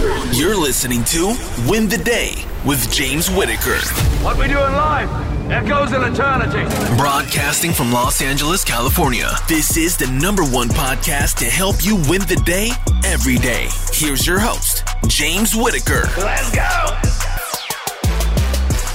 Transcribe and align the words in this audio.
You're 0.00 0.56
listening 0.56 1.04
to 1.04 1.36
Win 1.68 1.86
the 1.86 2.00
Day 2.02 2.32
with 2.64 2.90
James 2.90 3.28
Whitaker. 3.28 3.76
What 4.24 4.38
we 4.38 4.46
do 4.46 4.56
in 4.58 4.72
life 4.72 5.10
echoes 5.50 5.92
in 5.92 6.02
eternity. 6.02 6.64
Broadcasting 6.96 7.72
from 7.72 7.92
Los 7.92 8.22
Angeles, 8.22 8.64
California. 8.64 9.28
This 9.46 9.76
is 9.76 9.98
the 9.98 10.06
number 10.06 10.42
one 10.42 10.68
podcast 10.70 11.36
to 11.40 11.44
help 11.44 11.84
you 11.84 11.96
win 12.08 12.22
the 12.22 12.40
day 12.46 12.70
every 13.04 13.36
day. 13.36 13.68
Here's 13.92 14.26
your 14.26 14.38
host, 14.38 14.84
James 15.06 15.54
Whitaker. 15.54 16.04
Let's 16.16 16.50
go. 16.50 16.96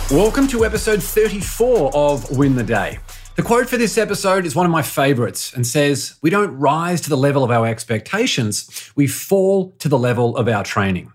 Welcome 0.09 0.47
to 0.47 0.65
episode 0.65 1.03
34 1.03 1.91
of 1.93 2.35
Win 2.35 2.55
the 2.55 2.63
Day. 2.63 2.97
The 3.35 3.43
quote 3.43 3.67
for 3.67 3.75
this 3.75 3.97
episode 3.97 4.45
is 4.45 4.55
one 4.55 4.65
of 4.65 4.71
my 4.71 4.81
favorites 4.81 5.51
and 5.53 5.67
says, 5.67 6.15
We 6.21 6.29
don't 6.29 6.57
rise 6.57 7.01
to 7.01 7.09
the 7.09 7.17
level 7.17 7.43
of 7.43 7.51
our 7.51 7.67
expectations, 7.67 8.89
we 8.95 9.07
fall 9.07 9.71
to 9.79 9.89
the 9.89 9.97
level 9.97 10.37
of 10.37 10.47
our 10.47 10.63
training. 10.63 11.11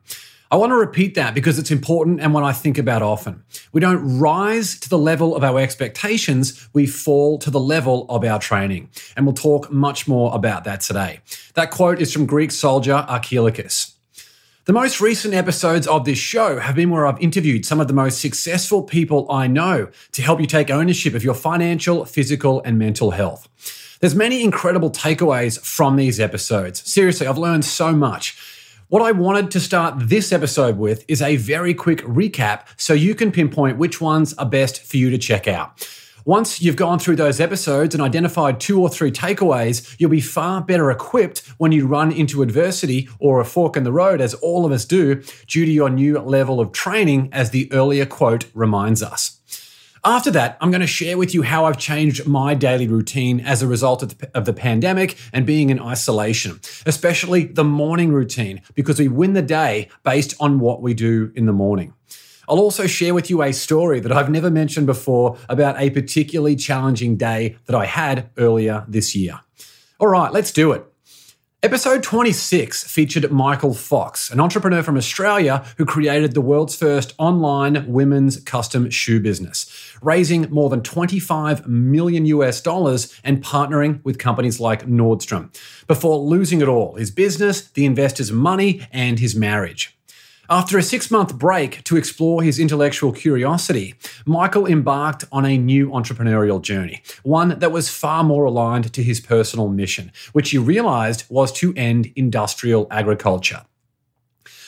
I 0.50 0.56
want 0.56 0.68
to 0.70 0.76
repeat 0.76 1.14
that 1.14 1.32
because 1.32 1.58
it's 1.58 1.70
important 1.70 2.20
and 2.20 2.34
one 2.34 2.44
I 2.44 2.52
think 2.52 2.76
about 2.76 3.00
often. 3.00 3.42
We 3.72 3.80
don't 3.80 4.18
rise 4.18 4.78
to 4.80 4.88
the 4.90 4.98
level 4.98 5.34
of 5.34 5.42
our 5.42 5.58
expectations, 5.58 6.68
we 6.74 6.86
fall 6.86 7.38
to 7.38 7.50
the 7.50 7.58
level 7.58 8.04
of 8.10 8.22
our 8.22 8.38
training. 8.38 8.90
And 9.16 9.24
we'll 9.24 9.34
talk 9.34 9.72
much 9.72 10.06
more 10.06 10.34
about 10.34 10.64
that 10.64 10.82
today. 10.82 11.20
That 11.54 11.70
quote 11.70 12.02
is 12.02 12.12
from 12.12 12.26
Greek 12.26 12.50
soldier 12.50 13.06
Archilochus. 13.08 13.94
The 14.66 14.74
most 14.74 15.00
recent 15.00 15.32
episodes 15.32 15.86
of 15.86 16.04
this 16.04 16.18
show 16.18 16.58
have 16.58 16.74
been 16.74 16.90
where 16.90 17.06
I've 17.06 17.18
interviewed 17.18 17.64
some 17.64 17.80
of 17.80 17.88
the 17.88 17.94
most 17.94 18.20
successful 18.20 18.82
people 18.82 19.26
I 19.30 19.46
know 19.46 19.88
to 20.12 20.20
help 20.20 20.38
you 20.38 20.46
take 20.46 20.70
ownership 20.70 21.14
of 21.14 21.24
your 21.24 21.32
financial, 21.32 22.04
physical, 22.04 22.60
and 22.66 22.78
mental 22.78 23.12
health. 23.12 23.48
There's 24.00 24.14
many 24.14 24.44
incredible 24.44 24.90
takeaways 24.90 25.58
from 25.58 25.96
these 25.96 26.20
episodes. 26.20 26.86
Seriously, 26.86 27.26
I've 27.26 27.38
learned 27.38 27.64
so 27.64 27.92
much. 27.92 28.38
What 28.88 29.00
I 29.00 29.12
wanted 29.12 29.50
to 29.52 29.60
start 29.60 29.94
this 29.96 30.30
episode 30.30 30.76
with 30.76 31.06
is 31.08 31.22
a 31.22 31.36
very 31.36 31.72
quick 31.72 32.00
recap 32.00 32.66
so 32.76 32.92
you 32.92 33.14
can 33.14 33.32
pinpoint 33.32 33.78
which 33.78 33.98
ones 33.98 34.34
are 34.34 34.46
best 34.46 34.82
for 34.82 34.98
you 34.98 35.08
to 35.08 35.16
check 35.16 35.48
out. 35.48 35.88
Once 36.24 36.60
you've 36.60 36.76
gone 36.76 36.98
through 36.98 37.16
those 37.16 37.40
episodes 37.40 37.94
and 37.94 38.02
identified 38.02 38.60
two 38.60 38.80
or 38.80 38.88
three 38.88 39.10
takeaways, 39.10 39.96
you'll 39.98 40.10
be 40.10 40.20
far 40.20 40.60
better 40.60 40.90
equipped 40.90 41.40
when 41.58 41.72
you 41.72 41.86
run 41.86 42.12
into 42.12 42.42
adversity 42.42 43.08
or 43.18 43.40
a 43.40 43.44
fork 43.44 43.76
in 43.76 43.84
the 43.84 43.92
road, 43.92 44.20
as 44.20 44.34
all 44.34 44.66
of 44.66 44.72
us 44.72 44.84
do, 44.84 45.14
due 45.46 45.64
to 45.64 45.72
your 45.72 45.90
new 45.90 46.18
level 46.18 46.60
of 46.60 46.72
training, 46.72 47.28
as 47.32 47.50
the 47.50 47.72
earlier 47.72 48.04
quote 48.04 48.46
reminds 48.54 49.02
us. 49.02 49.40
After 50.02 50.30
that, 50.30 50.56
I'm 50.62 50.70
going 50.70 50.80
to 50.80 50.86
share 50.86 51.18
with 51.18 51.34
you 51.34 51.42
how 51.42 51.66
I've 51.66 51.76
changed 51.76 52.26
my 52.26 52.54
daily 52.54 52.88
routine 52.88 53.40
as 53.40 53.60
a 53.60 53.66
result 53.66 54.02
of 54.02 54.46
the, 54.46 54.52
pandemic 54.54 55.18
and 55.30 55.44
being 55.44 55.68
in 55.68 55.78
isolation, 55.78 56.58
especially 56.86 57.44
the 57.44 57.64
morning 57.64 58.10
routine, 58.10 58.62
because 58.74 58.98
we 58.98 59.08
win 59.08 59.34
the 59.34 59.42
day 59.42 59.90
based 60.02 60.34
on 60.40 60.58
what 60.58 60.80
we 60.80 60.94
do 60.94 61.32
in 61.34 61.44
the 61.44 61.52
morning. 61.52 61.92
I'll 62.50 62.58
also 62.58 62.88
share 62.88 63.14
with 63.14 63.30
you 63.30 63.42
a 63.42 63.52
story 63.52 64.00
that 64.00 64.10
I've 64.10 64.28
never 64.28 64.50
mentioned 64.50 64.88
before 64.88 65.38
about 65.48 65.80
a 65.80 65.88
particularly 65.90 66.56
challenging 66.56 67.16
day 67.16 67.56
that 67.66 67.76
I 67.76 67.86
had 67.86 68.28
earlier 68.36 68.84
this 68.88 69.14
year. 69.14 69.38
All 70.00 70.08
right, 70.08 70.32
let's 70.32 70.50
do 70.50 70.72
it. 70.72 70.84
Episode 71.62 72.02
26 72.02 72.90
featured 72.90 73.30
Michael 73.30 73.72
Fox, 73.72 74.32
an 74.32 74.40
entrepreneur 74.40 74.82
from 74.82 74.96
Australia 74.96 75.64
who 75.76 75.84
created 75.84 76.32
the 76.32 76.40
world's 76.40 76.74
first 76.74 77.14
online 77.18 77.84
women's 77.86 78.40
custom 78.40 78.90
shoe 78.90 79.20
business, 79.20 79.70
raising 80.02 80.50
more 80.50 80.70
than 80.70 80.82
25 80.82 81.68
million 81.68 82.26
US 82.26 82.60
dollars 82.60 83.14
and 83.22 83.44
partnering 83.44 84.02
with 84.02 84.18
companies 84.18 84.58
like 84.58 84.86
Nordstrom 84.86 85.54
before 85.86 86.18
losing 86.18 86.60
it 86.62 86.66
all 86.66 86.94
his 86.94 87.12
business, 87.12 87.70
the 87.70 87.84
investors' 87.84 88.32
money, 88.32 88.84
and 88.90 89.20
his 89.20 89.36
marriage. 89.36 89.96
After 90.52 90.76
a 90.76 90.82
six 90.82 91.12
month 91.12 91.38
break 91.38 91.84
to 91.84 91.96
explore 91.96 92.42
his 92.42 92.58
intellectual 92.58 93.12
curiosity, 93.12 93.94
Michael 94.26 94.66
embarked 94.66 95.24
on 95.30 95.46
a 95.46 95.56
new 95.56 95.90
entrepreneurial 95.90 96.60
journey, 96.60 97.04
one 97.22 97.56
that 97.60 97.70
was 97.70 97.88
far 97.88 98.24
more 98.24 98.46
aligned 98.46 98.92
to 98.92 99.02
his 99.04 99.20
personal 99.20 99.68
mission, 99.68 100.10
which 100.32 100.50
he 100.50 100.58
realized 100.58 101.22
was 101.28 101.52
to 101.52 101.72
end 101.76 102.10
industrial 102.16 102.88
agriculture. 102.90 103.64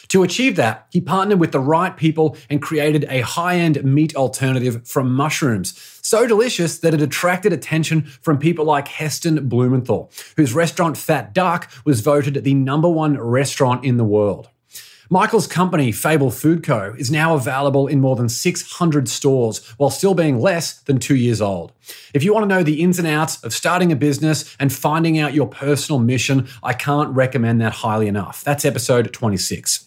To 0.06 0.22
achieve 0.22 0.54
that, 0.54 0.86
he 0.90 1.00
partnered 1.00 1.40
with 1.40 1.50
the 1.50 1.58
right 1.58 1.96
people 1.96 2.36
and 2.48 2.62
created 2.62 3.04
a 3.08 3.22
high 3.22 3.56
end 3.56 3.82
meat 3.82 4.14
alternative 4.14 4.86
from 4.86 5.12
mushrooms, 5.12 5.74
so 6.00 6.28
delicious 6.28 6.78
that 6.78 6.94
it 6.94 7.02
attracted 7.02 7.52
attention 7.52 8.02
from 8.02 8.38
people 8.38 8.64
like 8.64 8.86
Heston 8.86 9.48
Blumenthal, 9.48 10.12
whose 10.36 10.54
restaurant 10.54 10.96
Fat 10.96 11.34
Duck 11.34 11.68
was 11.84 12.02
voted 12.02 12.44
the 12.44 12.54
number 12.54 12.88
one 12.88 13.18
restaurant 13.18 13.84
in 13.84 13.96
the 13.96 14.04
world. 14.04 14.48
Michael's 15.12 15.46
company, 15.46 15.92
Fable 15.92 16.30
Food 16.30 16.62
Co., 16.62 16.94
is 16.96 17.10
now 17.10 17.34
available 17.34 17.86
in 17.86 18.00
more 18.00 18.16
than 18.16 18.30
600 18.30 19.06
stores 19.10 19.62
while 19.76 19.90
still 19.90 20.14
being 20.14 20.40
less 20.40 20.80
than 20.84 20.98
two 20.98 21.16
years 21.16 21.42
old. 21.42 21.70
If 22.14 22.24
you 22.24 22.32
want 22.32 22.44
to 22.44 22.48
know 22.48 22.62
the 22.62 22.80
ins 22.80 22.98
and 22.98 23.06
outs 23.06 23.44
of 23.44 23.52
starting 23.52 23.92
a 23.92 23.96
business 23.96 24.56
and 24.58 24.72
finding 24.72 25.18
out 25.18 25.34
your 25.34 25.46
personal 25.46 25.98
mission, 25.98 26.48
I 26.62 26.72
can't 26.72 27.14
recommend 27.14 27.60
that 27.60 27.74
highly 27.74 28.08
enough. 28.08 28.42
That's 28.42 28.64
episode 28.64 29.12
26. 29.12 29.86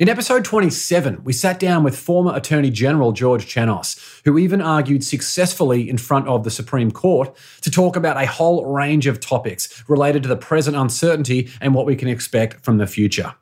In 0.00 0.08
episode 0.08 0.44
27, 0.44 1.22
we 1.22 1.32
sat 1.32 1.60
down 1.60 1.84
with 1.84 1.96
former 1.96 2.34
Attorney 2.34 2.70
General 2.70 3.12
George 3.12 3.46
Chanos, 3.46 4.20
who 4.24 4.36
even 4.36 4.60
argued 4.60 5.04
successfully 5.04 5.88
in 5.88 5.96
front 5.96 6.26
of 6.26 6.42
the 6.42 6.50
Supreme 6.50 6.90
Court 6.90 7.32
to 7.60 7.70
talk 7.70 7.94
about 7.94 8.20
a 8.20 8.26
whole 8.26 8.66
range 8.66 9.06
of 9.06 9.20
topics 9.20 9.84
related 9.88 10.24
to 10.24 10.28
the 10.28 10.36
present 10.36 10.76
uncertainty 10.76 11.48
and 11.60 11.72
what 11.72 11.86
we 11.86 11.94
can 11.94 12.08
expect 12.08 12.64
from 12.64 12.78
the 12.78 12.88
future. 12.88 13.32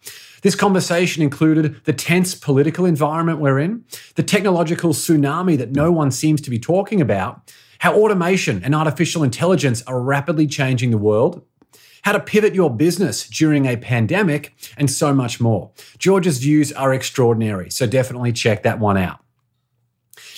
This 0.43 0.55
conversation 0.55 1.23
included 1.23 1.85
the 1.85 1.93
tense 1.93 2.35
political 2.35 2.85
environment 2.85 3.41
we're 3.41 3.59
in, 3.59 3.85
the 4.15 4.23
technological 4.23 4.93
tsunami 4.93 5.59
that 5.59 5.73
no 5.73 5.91
one 5.91 6.11
seems 6.11 6.41
to 6.43 6.51
be 6.51 6.59
talking 6.59 7.01
about, 7.01 7.53
how 7.81 7.95
automation 7.95 8.63
and 8.65 8.75
artificial 8.75 9.23
intelligence 9.23 9.83
are 9.83 10.01
rapidly 10.01 10.47
changing 10.47 10.91
the 10.91 10.99
world, 10.99 11.45
how 12.03 12.13
to 12.13 12.21
pivot 12.21 12.55
your 12.55 12.75
business 12.75 13.29
during 13.29 13.67
a 13.67 13.77
pandemic, 13.77 14.55
and 14.77 14.91
so 14.91 15.13
much 15.13 15.41
more. 15.41 15.71
George's 15.99 16.39
views 16.39 16.73
are 16.73 16.95
extraordinary, 16.95 17.71
so 17.71 17.87
definitely 17.87 18.33
check 18.33 18.63
that 18.63 18.79
one 18.79 18.97
out. 18.97 19.19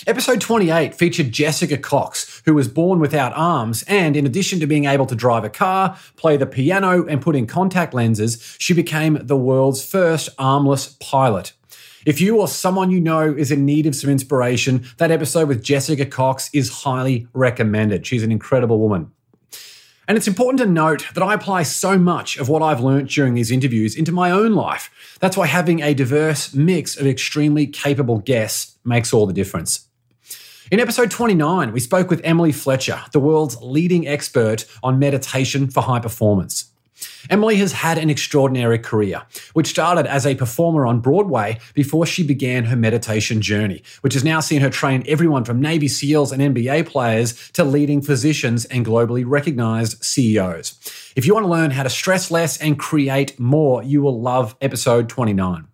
Episode 0.07 0.41
28 0.41 0.95
featured 0.95 1.31
Jessica 1.31 1.77
Cox, 1.77 2.41
who 2.45 2.55
was 2.55 2.67
born 2.67 2.99
without 2.99 3.33
arms, 3.35 3.83
and 3.83 4.17
in 4.17 4.25
addition 4.25 4.59
to 4.59 4.65
being 4.65 4.85
able 4.85 5.05
to 5.05 5.13
drive 5.13 5.43
a 5.43 5.49
car, 5.49 5.95
play 6.15 6.37
the 6.37 6.47
piano, 6.47 7.05
and 7.05 7.21
put 7.21 7.35
in 7.35 7.45
contact 7.45 7.93
lenses, 7.93 8.57
she 8.57 8.73
became 8.73 9.19
the 9.21 9.37
world's 9.37 9.85
first 9.85 10.29
armless 10.39 10.97
pilot. 10.99 11.53
If 12.03 12.19
you 12.19 12.39
or 12.39 12.47
someone 12.47 12.89
you 12.89 12.99
know 12.99 13.31
is 13.31 13.51
in 13.51 13.63
need 13.63 13.85
of 13.85 13.95
some 13.95 14.09
inspiration, 14.09 14.85
that 14.97 15.11
episode 15.11 15.47
with 15.47 15.63
Jessica 15.63 16.07
Cox 16.07 16.49
is 16.51 16.71
highly 16.71 17.27
recommended. 17.33 18.07
She's 18.07 18.23
an 18.23 18.31
incredible 18.31 18.79
woman. 18.79 19.11
And 20.07 20.17
it's 20.17 20.27
important 20.27 20.61
to 20.61 20.65
note 20.65 21.05
that 21.13 21.21
I 21.21 21.35
apply 21.35 21.61
so 21.61 21.99
much 21.99 22.37
of 22.37 22.49
what 22.49 22.63
I've 22.63 22.81
learned 22.81 23.09
during 23.09 23.35
these 23.35 23.51
interviews 23.51 23.95
into 23.95 24.11
my 24.11 24.31
own 24.31 24.53
life. 24.53 24.89
That's 25.19 25.37
why 25.37 25.45
having 25.45 25.83
a 25.83 25.93
diverse 25.93 26.55
mix 26.55 26.97
of 26.97 27.05
extremely 27.05 27.67
capable 27.67 28.17
guests 28.17 28.79
makes 28.83 29.13
all 29.13 29.27
the 29.27 29.33
difference. 29.33 29.87
In 30.71 30.79
episode 30.79 31.11
29, 31.11 31.73
we 31.73 31.81
spoke 31.81 32.09
with 32.09 32.21
Emily 32.23 32.53
Fletcher, 32.53 33.03
the 33.11 33.19
world's 33.19 33.61
leading 33.61 34.07
expert 34.07 34.63
on 34.81 34.97
meditation 34.97 35.69
for 35.69 35.83
high 35.83 35.99
performance. 35.99 36.71
Emily 37.29 37.57
has 37.57 37.73
had 37.73 37.97
an 37.97 38.09
extraordinary 38.09 38.79
career, 38.79 39.23
which 39.51 39.67
started 39.67 40.07
as 40.07 40.25
a 40.25 40.33
performer 40.33 40.85
on 40.85 41.01
Broadway 41.01 41.59
before 41.73 42.05
she 42.05 42.25
began 42.25 42.63
her 42.63 42.77
meditation 42.77 43.41
journey, 43.41 43.83
which 43.99 44.13
has 44.13 44.23
now 44.23 44.39
seen 44.39 44.61
her 44.61 44.69
train 44.69 45.03
everyone 45.09 45.43
from 45.43 45.59
Navy 45.59 45.89
SEALs 45.89 46.31
and 46.31 46.41
NBA 46.41 46.85
players 46.85 47.51
to 47.51 47.65
leading 47.65 48.01
physicians 48.01 48.63
and 48.63 48.85
globally 48.85 49.25
recognized 49.27 50.01
CEOs. 50.01 50.79
If 51.17 51.25
you 51.25 51.33
want 51.33 51.47
to 51.47 51.51
learn 51.51 51.71
how 51.71 51.83
to 51.83 51.89
stress 51.89 52.31
less 52.31 52.57
and 52.61 52.79
create 52.79 53.37
more, 53.37 53.83
you 53.83 54.01
will 54.01 54.21
love 54.21 54.55
episode 54.61 55.09
29. 55.09 55.67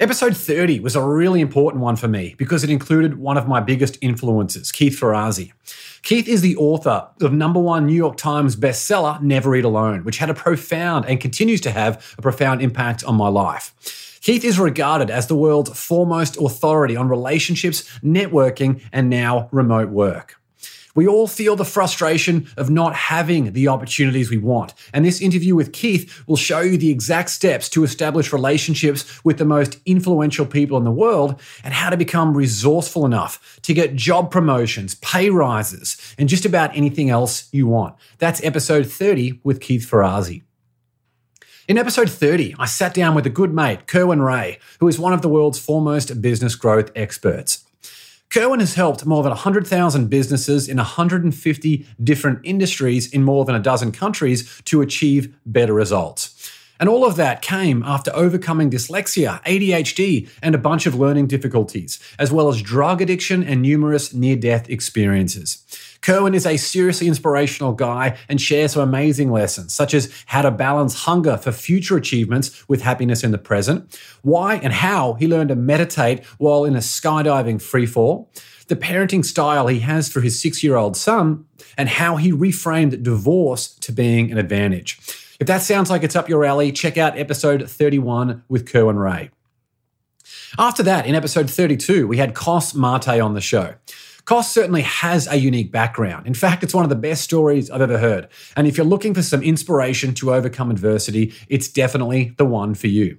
Episode 0.00 0.34
30 0.34 0.80
was 0.80 0.96
a 0.96 1.02
really 1.02 1.42
important 1.42 1.82
one 1.82 1.94
for 1.94 2.08
me 2.08 2.34
because 2.38 2.64
it 2.64 2.70
included 2.70 3.18
one 3.18 3.36
of 3.36 3.46
my 3.46 3.60
biggest 3.60 3.98
influences, 4.00 4.72
Keith 4.72 4.98
Ferrazzi. 4.98 5.52
Keith 6.00 6.26
is 6.26 6.40
the 6.40 6.56
author 6.56 7.06
of 7.20 7.34
number 7.34 7.60
one 7.60 7.84
New 7.84 7.92
York 7.92 8.16
Times 8.16 8.56
bestseller, 8.56 9.20
Never 9.20 9.54
Eat 9.54 9.66
Alone, 9.66 10.02
which 10.02 10.16
had 10.16 10.30
a 10.30 10.34
profound 10.34 11.04
and 11.04 11.20
continues 11.20 11.60
to 11.60 11.70
have 11.70 12.14
a 12.16 12.22
profound 12.22 12.62
impact 12.62 13.04
on 13.04 13.14
my 13.14 13.28
life. 13.28 14.18
Keith 14.22 14.42
is 14.42 14.58
regarded 14.58 15.10
as 15.10 15.26
the 15.26 15.36
world's 15.36 15.78
foremost 15.78 16.38
authority 16.38 16.96
on 16.96 17.10
relationships, 17.10 17.82
networking, 17.98 18.80
and 18.94 19.10
now 19.10 19.50
remote 19.52 19.90
work. 19.90 20.39
We 20.94 21.06
all 21.06 21.26
feel 21.26 21.56
the 21.56 21.64
frustration 21.64 22.48
of 22.56 22.70
not 22.70 22.94
having 22.94 23.52
the 23.52 23.68
opportunities 23.68 24.30
we 24.30 24.38
want. 24.38 24.74
And 24.92 25.04
this 25.04 25.20
interview 25.20 25.54
with 25.54 25.72
Keith 25.72 26.22
will 26.26 26.36
show 26.36 26.60
you 26.60 26.76
the 26.76 26.90
exact 26.90 27.30
steps 27.30 27.68
to 27.70 27.84
establish 27.84 28.32
relationships 28.32 29.24
with 29.24 29.38
the 29.38 29.44
most 29.44 29.78
influential 29.86 30.46
people 30.46 30.76
in 30.78 30.84
the 30.84 30.90
world 30.90 31.40
and 31.62 31.72
how 31.72 31.90
to 31.90 31.96
become 31.96 32.36
resourceful 32.36 33.06
enough 33.06 33.58
to 33.62 33.74
get 33.74 33.94
job 33.94 34.30
promotions, 34.30 34.94
pay 34.96 35.30
rises, 35.30 35.96
and 36.18 36.28
just 36.28 36.44
about 36.44 36.76
anything 36.76 37.10
else 37.10 37.48
you 37.52 37.66
want. 37.66 37.94
That's 38.18 38.42
episode 38.42 38.86
30 38.86 39.40
with 39.44 39.60
Keith 39.60 39.88
Ferrazzi. 39.88 40.42
In 41.68 41.78
episode 41.78 42.10
30, 42.10 42.56
I 42.58 42.66
sat 42.66 42.94
down 42.94 43.14
with 43.14 43.26
a 43.26 43.30
good 43.30 43.54
mate, 43.54 43.86
Kerwin 43.86 44.20
Rae, 44.22 44.58
who 44.80 44.88
is 44.88 44.98
one 44.98 45.12
of 45.12 45.22
the 45.22 45.28
world's 45.28 45.60
foremost 45.60 46.20
business 46.20 46.56
growth 46.56 46.90
experts. 46.96 47.64
Kerwin 48.30 48.60
has 48.60 48.74
helped 48.74 49.04
more 49.04 49.24
than 49.24 49.30
100,000 49.30 50.08
businesses 50.08 50.68
in 50.68 50.76
150 50.76 51.86
different 52.02 52.38
industries 52.44 53.12
in 53.12 53.24
more 53.24 53.44
than 53.44 53.56
a 53.56 53.60
dozen 53.60 53.90
countries 53.90 54.62
to 54.66 54.80
achieve 54.80 55.34
better 55.44 55.74
results. 55.74 56.52
And 56.78 56.88
all 56.88 57.04
of 57.04 57.16
that 57.16 57.42
came 57.42 57.82
after 57.82 58.14
overcoming 58.14 58.70
dyslexia, 58.70 59.42
ADHD, 59.42 60.30
and 60.42 60.54
a 60.54 60.58
bunch 60.58 60.86
of 60.86 60.94
learning 60.94 61.26
difficulties, 61.26 61.98
as 62.18 62.32
well 62.32 62.48
as 62.48 62.62
drug 62.62 63.02
addiction 63.02 63.42
and 63.42 63.60
numerous 63.60 64.14
near 64.14 64.36
death 64.36 64.70
experiences. 64.70 65.64
Kerwin 66.02 66.34
is 66.34 66.46
a 66.46 66.56
seriously 66.56 67.08
inspirational 67.08 67.72
guy 67.72 68.16
and 68.28 68.40
shares 68.40 68.72
some 68.72 68.82
amazing 68.82 69.30
lessons, 69.30 69.74
such 69.74 69.94
as 69.94 70.12
how 70.26 70.42
to 70.42 70.50
balance 70.50 71.04
hunger 71.04 71.36
for 71.36 71.52
future 71.52 71.96
achievements 71.96 72.68
with 72.68 72.82
happiness 72.82 73.22
in 73.22 73.32
the 73.32 73.38
present, 73.38 73.98
why 74.22 74.56
and 74.56 74.72
how 74.72 75.14
he 75.14 75.28
learned 75.28 75.50
to 75.50 75.56
meditate 75.56 76.24
while 76.38 76.64
in 76.64 76.74
a 76.74 76.78
skydiving 76.78 77.56
freefall, 77.56 78.28
the 78.68 78.76
parenting 78.76 79.24
style 79.24 79.66
he 79.66 79.80
has 79.80 80.08
for 80.08 80.20
his 80.20 80.40
six 80.40 80.62
year 80.62 80.76
old 80.76 80.96
son, 80.96 81.44
and 81.76 81.88
how 81.88 82.16
he 82.16 82.32
reframed 82.32 83.02
divorce 83.02 83.68
to 83.74 83.92
being 83.92 84.30
an 84.30 84.38
advantage. 84.38 84.98
If 85.38 85.46
that 85.46 85.62
sounds 85.62 85.90
like 85.90 86.02
it's 86.02 86.16
up 86.16 86.28
your 86.28 86.44
alley, 86.44 86.70
check 86.70 86.98
out 86.98 87.18
episode 87.18 87.68
31 87.68 88.44
with 88.48 88.70
Kerwin 88.70 88.98
Rae. 88.98 89.30
After 90.58 90.82
that, 90.82 91.06
in 91.06 91.14
episode 91.14 91.48
32, 91.48 92.06
we 92.06 92.16
had 92.16 92.34
Kos 92.34 92.74
Marte 92.74 93.20
on 93.20 93.34
the 93.34 93.40
show. 93.40 93.74
Kos 94.30 94.48
certainly 94.48 94.82
has 94.82 95.26
a 95.26 95.34
unique 95.34 95.72
background. 95.72 96.24
In 96.24 96.34
fact, 96.34 96.62
it's 96.62 96.72
one 96.72 96.84
of 96.84 96.88
the 96.88 96.94
best 96.94 97.24
stories 97.24 97.68
I've 97.68 97.80
ever 97.80 97.98
heard. 97.98 98.28
And 98.56 98.68
if 98.68 98.76
you're 98.76 98.86
looking 98.86 99.12
for 99.12 99.22
some 99.22 99.42
inspiration 99.42 100.14
to 100.14 100.32
overcome 100.32 100.70
adversity, 100.70 101.34
it's 101.48 101.66
definitely 101.66 102.32
the 102.36 102.44
one 102.44 102.76
for 102.76 102.86
you. 102.86 103.18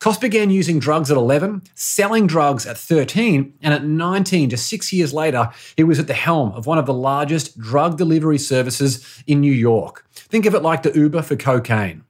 Kos 0.00 0.18
began 0.18 0.50
using 0.50 0.80
drugs 0.80 1.12
at 1.12 1.16
11, 1.16 1.62
selling 1.76 2.26
drugs 2.26 2.66
at 2.66 2.76
13, 2.76 3.54
and 3.62 3.72
at 3.72 3.84
19, 3.84 4.50
just 4.50 4.68
six 4.68 4.92
years 4.92 5.14
later, 5.14 5.48
he 5.76 5.84
was 5.84 6.00
at 6.00 6.08
the 6.08 6.12
helm 6.12 6.50
of 6.54 6.66
one 6.66 6.78
of 6.78 6.86
the 6.86 6.92
largest 6.92 7.56
drug 7.60 7.96
delivery 7.96 8.36
services 8.38 9.22
in 9.28 9.40
New 9.40 9.52
York. 9.52 10.08
Think 10.12 10.44
of 10.44 10.56
it 10.56 10.62
like 10.62 10.82
the 10.82 10.90
Uber 10.92 11.22
for 11.22 11.36
cocaine. 11.36 12.02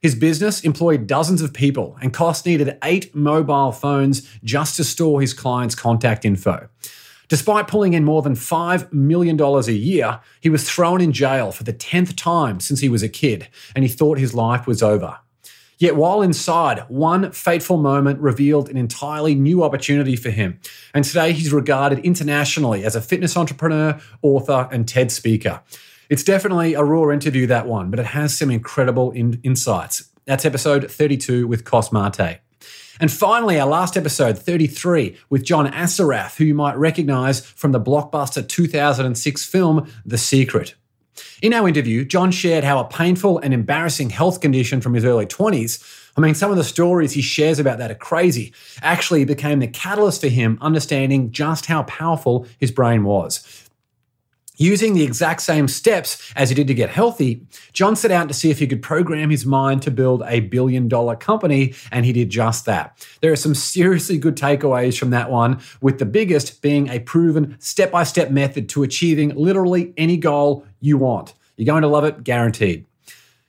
His 0.00 0.16
business 0.16 0.62
employed 0.62 1.06
dozens 1.06 1.40
of 1.40 1.52
people, 1.52 1.96
and 2.02 2.12
Kos 2.12 2.44
needed 2.44 2.78
eight 2.82 3.14
mobile 3.14 3.70
phones 3.70 4.28
just 4.42 4.74
to 4.78 4.82
store 4.82 5.20
his 5.20 5.32
clients' 5.32 5.76
contact 5.76 6.24
info. 6.24 6.68
Despite 7.28 7.68
pulling 7.68 7.94
in 7.94 8.04
more 8.04 8.22
than 8.22 8.34
$5 8.34 8.92
million 8.92 9.40
a 9.40 9.70
year, 9.70 10.20
he 10.40 10.50
was 10.50 10.68
thrown 10.68 11.00
in 11.00 11.12
jail 11.12 11.52
for 11.52 11.64
the 11.64 11.72
10th 11.72 12.16
time 12.16 12.60
since 12.60 12.80
he 12.80 12.88
was 12.88 13.02
a 13.02 13.08
kid, 13.08 13.48
and 13.74 13.84
he 13.84 13.88
thought 13.88 14.18
his 14.18 14.34
life 14.34 14.66
was 14.66 14.82
over. 14.82 15.18
Yet 15.78 15.96
while 15.96 16.22
inside, 16.22 16.84
one 16.88 17.32
fateful 17.32 17.76
moment 17.76 18.20
revealed 18.20 18.68
an 18.68 18.76
entirely 18.76 19.34
new 19.34 19.64
opportunity 19.64 20.14
for 20.14 20.30
him. 20.30 20.60
And 20.94 21.04
today 21.04 21.32
he's 21.32 21.52
regarded 21.52 21.98
internationally 22.00 22.84
as 22.84 22.94
a 22.94 23.00
fitness 23.00 23.36
entrepreneur, 23.36 24.00
author, 24.22 24.68
and 24.70 24.86
TED 24.86 25.10
speaker. 25.10 25.60
It's 26.08 26.22
definitely 26.22 26.74
a 26.74 26.84
raw 26.84 27.10
interview, 27.10 27.48
that 27.48 27.66
one, 27.66 27.90
but 27.90 27.98
it 27.98 28.06
has 28.06 28.36
some 28.38 28.50
incredible 28.50 29.10
in- 29.10 29.40
insights. 29.42 30.08
That's 30.24 30.44
episode 30.44 30.88
32 30.88 31.48
with 31.48 31.64
Kos 31.64 31.90
Marte. 31.90 32.38
And 33.00 33.10
finally, 33.10 33.58
our 33.58 33.68
last 33.68 33.96
episode, 33.96 34.38
33, 34.38 35.16
with 35.30 35.44
John 35.44 35.70
Assaraf, 35.70 36.36
who 36.36 36.44
you 36.44 36.54
might 36.54 36.76
recognize 36.76 37.40
from 37.40 37.72
the 37.72 37.80
blockbuster 37.80 38.46
2006 38.46 39.44
film 39.44 39.90
The 40.04 40.18
Secret. 40.18 40.74
In 41.40 41.52
our 41.52 41.68
interview, 41.68 42.04
John 42.04 42.30
shared 42.30 42.64
how 42.64 42.78
a 42.78 42.84
painful 42.84 43.38
and 43.38 43.52
embarrassing 43.52 44.10
health 44.10 44.40
condition 44.40 44.80
from 44.80 44.94
his 44.94 45.04
early 45.04 45.26
20s, 45.26 45.82
I 46.16 46.20
mean, 46.20 46.34
some 46.34 46.50
of 46.50 46.56
the 46.56 46.64
stories 46.64 47.12
he 47.12 47.22
shares 47.22 47.58
about 47.58 47.78
that 47.78 47.90
are 47.90 47.96
crazy, 47.96 48.52
actually 48.82 49.24
became 49.24 49.60
the 49.60 49.66
catalyst 49.66 50.20
for 50.20 50.28
him 50.28 50.58
understanding 50.60 51.32
just 51.32 51.66
how 51.66 51.84
powerful 51.84 52.46
his 52.58 52.70
brain 52.70 53.04
was. 53.04 53.61
Using 54.58 54.92
the 54.92 55.02
exact 55.02 55.40
same 55.40 55.66
steps 55.66 56.30
as 56.36 56.50
he 56.50 56.54
did 56.54 56.66
to 56.66 56.74
get 56.74 56.90
healthy, 56.90 57.46
John 57.72 57.96
set 57.96 58.10
out 58.10 58.28
to 58.28 58.34
see 58.34 58.50
if 58.50 58.58
he 58.58 58.66
could 58.66 58.82
program 58.82 59.30
his 59.30 59.46
mind 59.46 59.80
to 59.82 59.90
build 59.90 60.22
a 60.26 60.40
billion 60.40 60.88
dollar 60.88 61.16
company, 61.16 61.74
and 61.90 62.04
he 62.04 62.12
did 62.12 62.28
just 62.28 62.66
that. 62.66 63.06
There 63.22 63.32
are 63.32 63.36
some 63.36 63.54
seriously 63.54 64.18
good 64.18 64.36
takeaways 64.36 64.98
from 64.98 65.10
that 65.10 65.30
one, 65.30 65.60
with 65.80 65.98
the 65.98 66.04
biggest 66.04 66.60
being 66.60 66.88
a 66.88 67.00
proven 67.00 67.56
step 67.60 67.90
by 67.90 68.04
step 68.04 68.30
method 68.30 68.68
to 68.70 68.82
achieving 68.82 69.34
literally 69.34 69.94
any 69.96 70.18
goal 70.18 70.66
you 70.80 70.98
want. 70.98 71.32
You're 71.56 71.66
going 71.66 71.82
to 71.82 71.88
love 71.88 72.04
it, 72.04 72.22
guaranteed. 72.22 72.84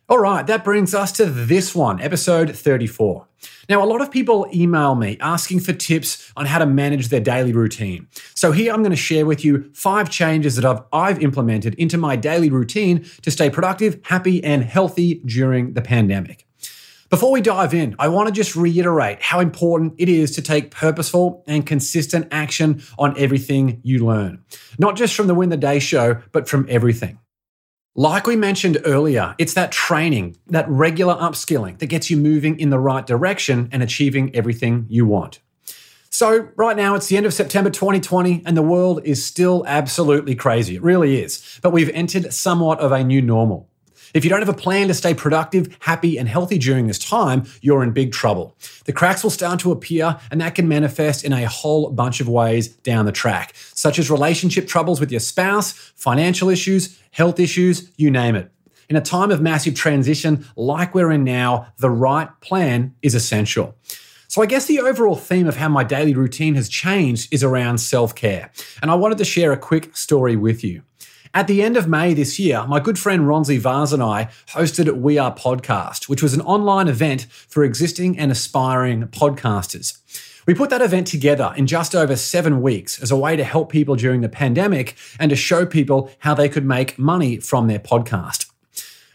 All 0.08 0.20
right, 0.20 0.46
that 0.48 0.64
brings 0.64 0.94
us 0.94 1.12
to 1.14 1.26
this 1.26 1.76
one, 1.76 2.02
episode 2.02 2.56
34. 2.56 3.28
Now, 3.70 3.84
a 3.84 3.86
lot 3.86 4.02
of 4.02 4.12
people 4.12 4.48
email 4.54 4.96
me 4.96 5.18
asking 5.20 5.62
for 5.62 5.74
tips 5.74 6.32
on 6.36 6.46
how 6.46 6.60
to 6.60 6.66
manage 6.66 7.10
their 7.10 7.20
daily 7.20 7.54
routine. 7.54 8.08
So, 8.36 8.52
here 8.52 8.74
I'm 8.74 8.82
going 8.82 8.92
to 8.92 8.98
share 8.98 9.26
with 9.26 9.44
you 9.46 9.70
five 9.74 10.10
changes 10.10 10.56
that 10.56 10.66
I've, 10.66 10.82
I've 10.92 11.22
implemented 11.22 11.76
into 11.76 11.98
my 11.98 12.16
daily 12.16 12.50
routine 12.50 13.06
to 13.22 13.32
stay 13.32 13.50
productive, 13.50 14.00
happy, 14.04 14.44
and 14.44 14.64
healthy 14.64 15.22
during 15.26 15.74
the 15.74 15.82
pandemic. 15.82 16.46
Before 17.14 17.32
we 17.32 17.42
dive 17.42 17.76
in, 17.76 17.96
I 18.00 18.08
want 18.08 18.28
to 18.28 18.34
just 18.34 18.56
reiterate 18.56 19.22
how 19.22 19.40
important 19.40 19.94
it 20.00 20.10
is 20.10 20.32
to 20.32 20.42
take 20.42 20.72
purposeful 20.72 21.44
and 21.46 21.64
consistent 21.64 22.28
action 22.32 22.82
on 22.98 23.16
everything 23.20 23.82
you 23.84 24.04
learn. 24.04 24.44
Not 24.80 24.96
just 24.96 25.14
from 25.14 25.28
the 25.28 25.36
Win 25.36 25.50
the 25.50 25.58
Day 25.58 25.78
show, 25.78 26.20
but 26.32 26.50
from 26.50 26.66
everything. 26.70 27.20
Like 27.96 28.26
we 28.26 28.36
mentioned 28.36 28.80
earlier, 28.86 29.36
it's 29.38 29.54
that 29.54 29.72
training, 29.72 30.36
that 30.48 30.68
regular 30.68 31.14
upskilling 31.14 31.78
that 31.78 31.86
gets 31.86 32.10
you 32.10 32.18
moving 32.18 32.60
in 32.60 32.72
the 32.72 32.80
right 32.80 33.06
direction 33.06 33.70
and 33.72 33.84
achieving 33.84 34.36
everything 34.36 34.88
you 34.90 35.06
want. 35.06 35.42
So, 36.10 36.50
right 36.56 36.76
now, 36.76 36.96
it's 36.96 37.08
the 37.08 37.18
end 37.18 37.28
of 37.28 37.36
September 37.36 37.70
2020, 37.70 38.42
and 38.48 38.58
the 38.58 38.64
world 38.64 39.02
is 39.04 39.24
still 39.24 39.64
absolutely 39.68 40.34
crazy. 40.34 40.76
It 40.76 40.82
really 40.82 41.22
is. 41.22 41.60
But 41.62 41.72
we've 41.72 41.90
entered 41.90 42.34
somewhat 42.34 42.80
of 42.80 42.92
a 42.92 43.04
new 43.04 43.22
normal. 43.22 43.70
If 44.14 44.24
you 44.24 44.30
don't 44.30 44.42
have 44.42 44.50
a 44.50 44.54
plan 44.54 44.88
to 44.90 44.94
stay 44.94 45.16
productive, 45.16 45.76
happy, 45.80 46.18
and 46.18 46.30
healthy 46.30 46.60
during 46.60 46.86
this 46.86 47.00
time, 47.00 47.46
you're 47.62 47.82
in 47.82 47.92
big 47.92 48.12
trouble. 48.12 48.56
The 48.86 48.94
cracks 48.94 49.24
will 49.24 49.32
start 49.32 49.60
to 49.62 49.72
appear, 49.72 50.20
and 50.30 50.40
that 50.40 50.54
can 50.54 50.68
manifest 50.68 51.24
in 51.24 51.34
a 51.34 51.48
whole 51.48 51.90
bunch 51.90 52.22
of 52.22 52.30
ways 52.30 52.68
down 52.68 53.06
the 53.06 53.12
track, 53.12 53.54
such 53.74 53.98
as 53.98 54.12
relationship 54.12 54.68
troubles 54.68 55.00
with 55.00 55.10
your 55.10 55.20
spouse, 55.20 55.72
financial 55.72 56.50
issues, 56.50 57.00
health 57.10 57.40
issues, 57.40 57.90
you 57.98 58.12
name 58.12 58.36
it. 58.36 58.52
In 58.88 58.96
a 58.96 59.02
time 59.02 59.32
of 59.32 59.42
massive 59.42 59.74
transition 59.74 60.46
like 60.56 60.94
we're 60.94 61.12
in 61.12 61.24
now, 61.24 61.68
the 61.78 61.90
right 61.90 62.30
plan 62.42 62.94
is 63.02 63.16
essential. 63.16 63.76
So, 64.28 64.42
I 64.42 64.46
guess 64.46 64.66
the 64.66 64.80
overall 64.80 65.16
theme 65.16 65.48
of 65.48 65.58
how 65.58 65.70
my 65.70 65.84
daily 65.84 66.14
routine 66.14 66.56
has 66.56 66.68
changed 66.70 67.34
is 67.34 67.44
around 67.44 67.80
self 67.80 68.14
care. 68.14 68.52
And 68.82 68.92
I 68.92 68.96
wanted 68.96 69.18
to 69.20 69.26
share 69.26 69.52
a 69.52 69.58
quick 69.58 69.96
story 69.96 70.36
with 70.36 70.64
you. 70.64 70.84
At 71.36 71.48
the 71.48 71.64
end 71.64 71.78
of 71.78 71.88
May 71.88 72.14
this 72.14 72.38
year, 72.38 72.64
my 72.68 72.80
good 72.80 73.00
friend 73.00 73.24
Ronzi 73.24 73.58
Vaz 73.58 73.92
and 73.92 74.04
I 74.04 74.30
hosted 74.50 75.02
We 75.02 75.18
Are 75.18 75.34
Podcast, 75.34 76.08
which 76.08 76.22
was 76.22 76.36
an 76.36 76.42
online 76.42 76.88
event 76.88 77.26
for 77.26 77.64
existing 77.64 78.20
and 78.20 78.32
aspiring 78.32 79.08
podcasters. 79.08 79.98
We 80.46 80.54
put 80.54 80.70
that 80.70 80.84
event 80.84 81.08
together 81.08 81.52
in 81.58 81.66
just 81.66 81.96
over 81.96 82.16
seven 82.16 82.62
weeks 82.62 83.02
as 83.02 83.10
a 83.10 83.18
way 83.18 83.36
to 83.36 83.44
help 83.44 83.72
people 83.72 83.96
during 83.96 84.22
the 84.22 84.30
pandemic 84.30 84.96
and 85.20 85.32
to 85.32 85.36
show 85.36 85.66
people 85.66 86.12
how 86.20 86.36
they 86.36 86.48
could 86.48 86.66
make 86.66 87.00
money 87.00 87.38
from 87.38 87.66
their 87.66 87.80
podcast. 87.80 88.52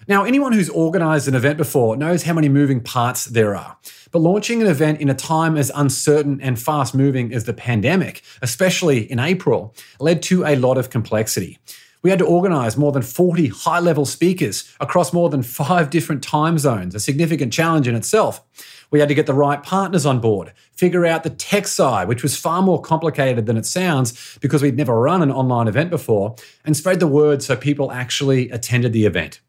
Now, 0.09 0.25
anyone 0.25 0.53
who's 0.53 0.71
organized 0.71 1.29
an 1.29 1.37
event 1.37 1.57
before 1.57 1.97
knows 1.97 2.25
how 2.25 2.35
many 2.35 2.49
moving 2.49 2.81
parts 2.81 3.27
there 3.27 3.55
are. 3.55 3.77
But 4.11 4.21
launching 4.23 4.61
an 4.61 4.67
event 4.67 5.01
in 5.01 5.09
a 5.09 5.15
time 5.15 5.57
as 5.57 5.71
uncertain 5.73 6.41
and 6.41 6.59
fast 6.59 6.97
moving 6.97 7.33
as 7.33 7.45
the 7.45 7.53
pandemic, 7.53 8.23
especially 8.43 9.09
in 9.09 9.21
April, 9.21 9.73
led 10.01 10.21
to 10.23 10.45
a 10.45 10.57
lot 10.57 10.79
of 10.79 10.91
complexity. 10.91 11.61
We 12.03 12.11
had 12.11 12.19
to 12.21 12.27
organize 12.27 12.77
more 12.77 12.93
than 12.93 13.03
40 13.03 13.49
high 13.49 13.81
level 13.81 14.05
speakers 14.05 14.73
across 14.81 15.13
more 15.13 15.29
than 15.29 15.43
five 15.43 15.91
different 15.91 16.23
time 16.23 16.59
zones, 16.59 16.95
a 16.95 17.01
significant 17.01 17.53
challenge 17.53 17.89
in 17.89 17.97
itself. 17.97 18.45
We 18.91 19.01
had 19.01 19.09
to 19.09 19.15
get 19.15 19.27
the 19.27 19.35
right 19.35 19.63
partners 19.63 20.07
on 20.07 20.21
board, 20.21 20.53
figure 20.73 21.05
out 21.05 21.23
the 21.23 21.31
tech 21.31 21.67
side, 21.67 22.09
which 22.09 22.23
was 22.23 22.37
far 22.37 22.63
more 22.63 22.81
complicated 22.81 23.47
than 23.47 23.57
it 23.57 23.67
sounds 23.67 24.39
because 24.41 24.63
we'd 24.63 24.77
never 24.77 24.99
run 24.99 25.23
an 25.23 25.33
online 25.33 25.69
event 25.69 25.91
before, 25.91 26.37
and 26.65 26.77
spread 26.77 27.01
the 27.01 27.07
word 27.07 27.43
so 27.43 27.57
people 27.57 27.93
actually 27.93 28.49
attended 28.51 28.93
the 28.93 29.05
event. 29.05 29.41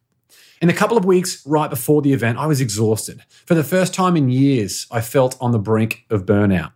In 0.62 0.70
a 0.70 0.74
couple 0.74 0.98
of 0.98 1.06
weeks 1.06 1.46
right 1.46 1.70
before 1.70 2.02
the 2.02 2.12
event, 2.12 2.38
I 2.38 2.46
was 2.46 2.60
exhausted. 2.60 3.24
For 3.46 3.56
the 3.56 3.64
first 3.64 3.94
time 3.94 4.18
in 4.18 4.30
years, 4.30 4.88
I 4.92 5.00
felt 5.00 5.38
on 5.40 5.54
the 5.54 5.60
brink 5.60 6.06
of 6.10 6.26
burnout. 6.26 6.74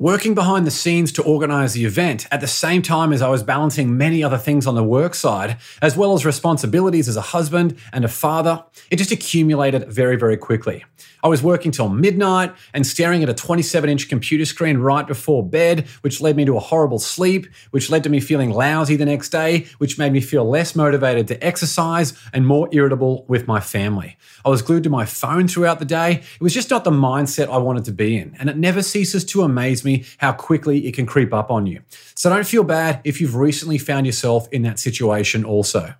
Working 0.00 0.32
behind 0.32 0.66
the 0.66 0.70
scenes 0.70 1.12
to 1.12 1.22
organize 1.22 1.74
the 1.74 1.84
event 1.84 2.26
at 2.32 2.40
the 2.40 2.46
same 2.46 2.80
time 2.80 3.12
as 3.12 3.20
I 3.20 3.28
was 3.28 3.42
balancing 3.42 3.98
many 3.98 4.24
other 4.24 4.38
things 4.38 4.66
on 4.66 4.74
the 4.74 4.82
work 4.82 5.14
side, 5.14 5.58
as 5.82 5.94
well 5.94 6.14
as 6.14 6.24
responsibilities 6.24 7.06
as 7.06 7.18
a 7.18 7.20
husband 7.20 7.76
and 7.92 8.02
a 8.02 8.08
father, 8.08 8.64
it 8.90 8.96
just 8.96 9.12
accumulated 9.12 9.92
very, 9.92 10.16
very 10.16 10.38
quickly. 10.38 10.86
I 11.22 11.28
was 11.28 11.42
working 11.42 11.70
till 11.70 11.90
midnight 11.90 12.54
and 12.72 12.86
staring 12.86 13.22
at 13.22 13.28
a 13.28 13.34
27 13.34 13.90
inch 13.90 14.08
computer 14.08 14.46
screen 14.46 14.78
right 14.78 15.06
before 15.06 15.46
bed, 15.46 15.86
which 16.00 16.22
led 16.22 16.34
me 16.34 16.46
to 16.46 16.56
a 16.56 16.60
horrible 16.60 16.98
sleep, 16.98 17.46
which 17.70 17.90
led 17.90 18.02
to 18.04 18.08
me 18.08 18.20
feeling 18.20 18.48
lousy 18.48 18.96
the 18.96 19.04
next 19.04 19.28
day, 19.28 19.66
which 19.76 19.98
made 19.98 20.14
me 20.14 20.22
feel 20.22 20.48
less 20.48 20.74
motivated 20.74 21.28
to 21.28 21.44
exercise 21.44 22.14
and 22.32 22.46
more 22.46 22.70
irritable 22.72 23.26
with 23.28 23.46
my 23.46 23.60
family. 23.60 24.16
I 24.46 24.48
was 24.48 24.62
glued 24.62 24.84
to 24.84 24.90
my 24.90 25.04
phone 25.04 25.46
throughout 25.46 25.78
the 25.78 25.84
day. 25.84 26.22
It 26.36 26.40
was 26.40 26.54
just 26.54 26.70
not 26.70 26.84
the 26.84 26.90
mindset 26.90 27.50
I 27.50 27.58
wanted 27.58 27.84
to 27.84 27.92
be 27.92 28.16
in. 28.16 28.34
And 28.38 28.48
it 28.48 28.56
never 28.56 28.82
ceases 28.82 29.22
to 29.26 29.42
amaze 29.42 29.84
me 29.90 30.04
how 30.18 30.32
quickly 30.32 30.86
it 30.86 30.94
can 30.94 31.06
creep 31.06 31.32
up 31.32 31.50
on 31.50 31.66
you. 31.66 31.80
So 32.14 32.30
don't 32.30 32.46
feel 32.46 32.64
bad 32.64 33.00
if 33.04 33.20
you've 33.20 33.36
recently 33.36 33.78
found 33.78 34.06
yourself 34.06 34.48
in 34.52 34.62
that 34.62 34.78
situation 34.78 35.44
also. 35.44 35.94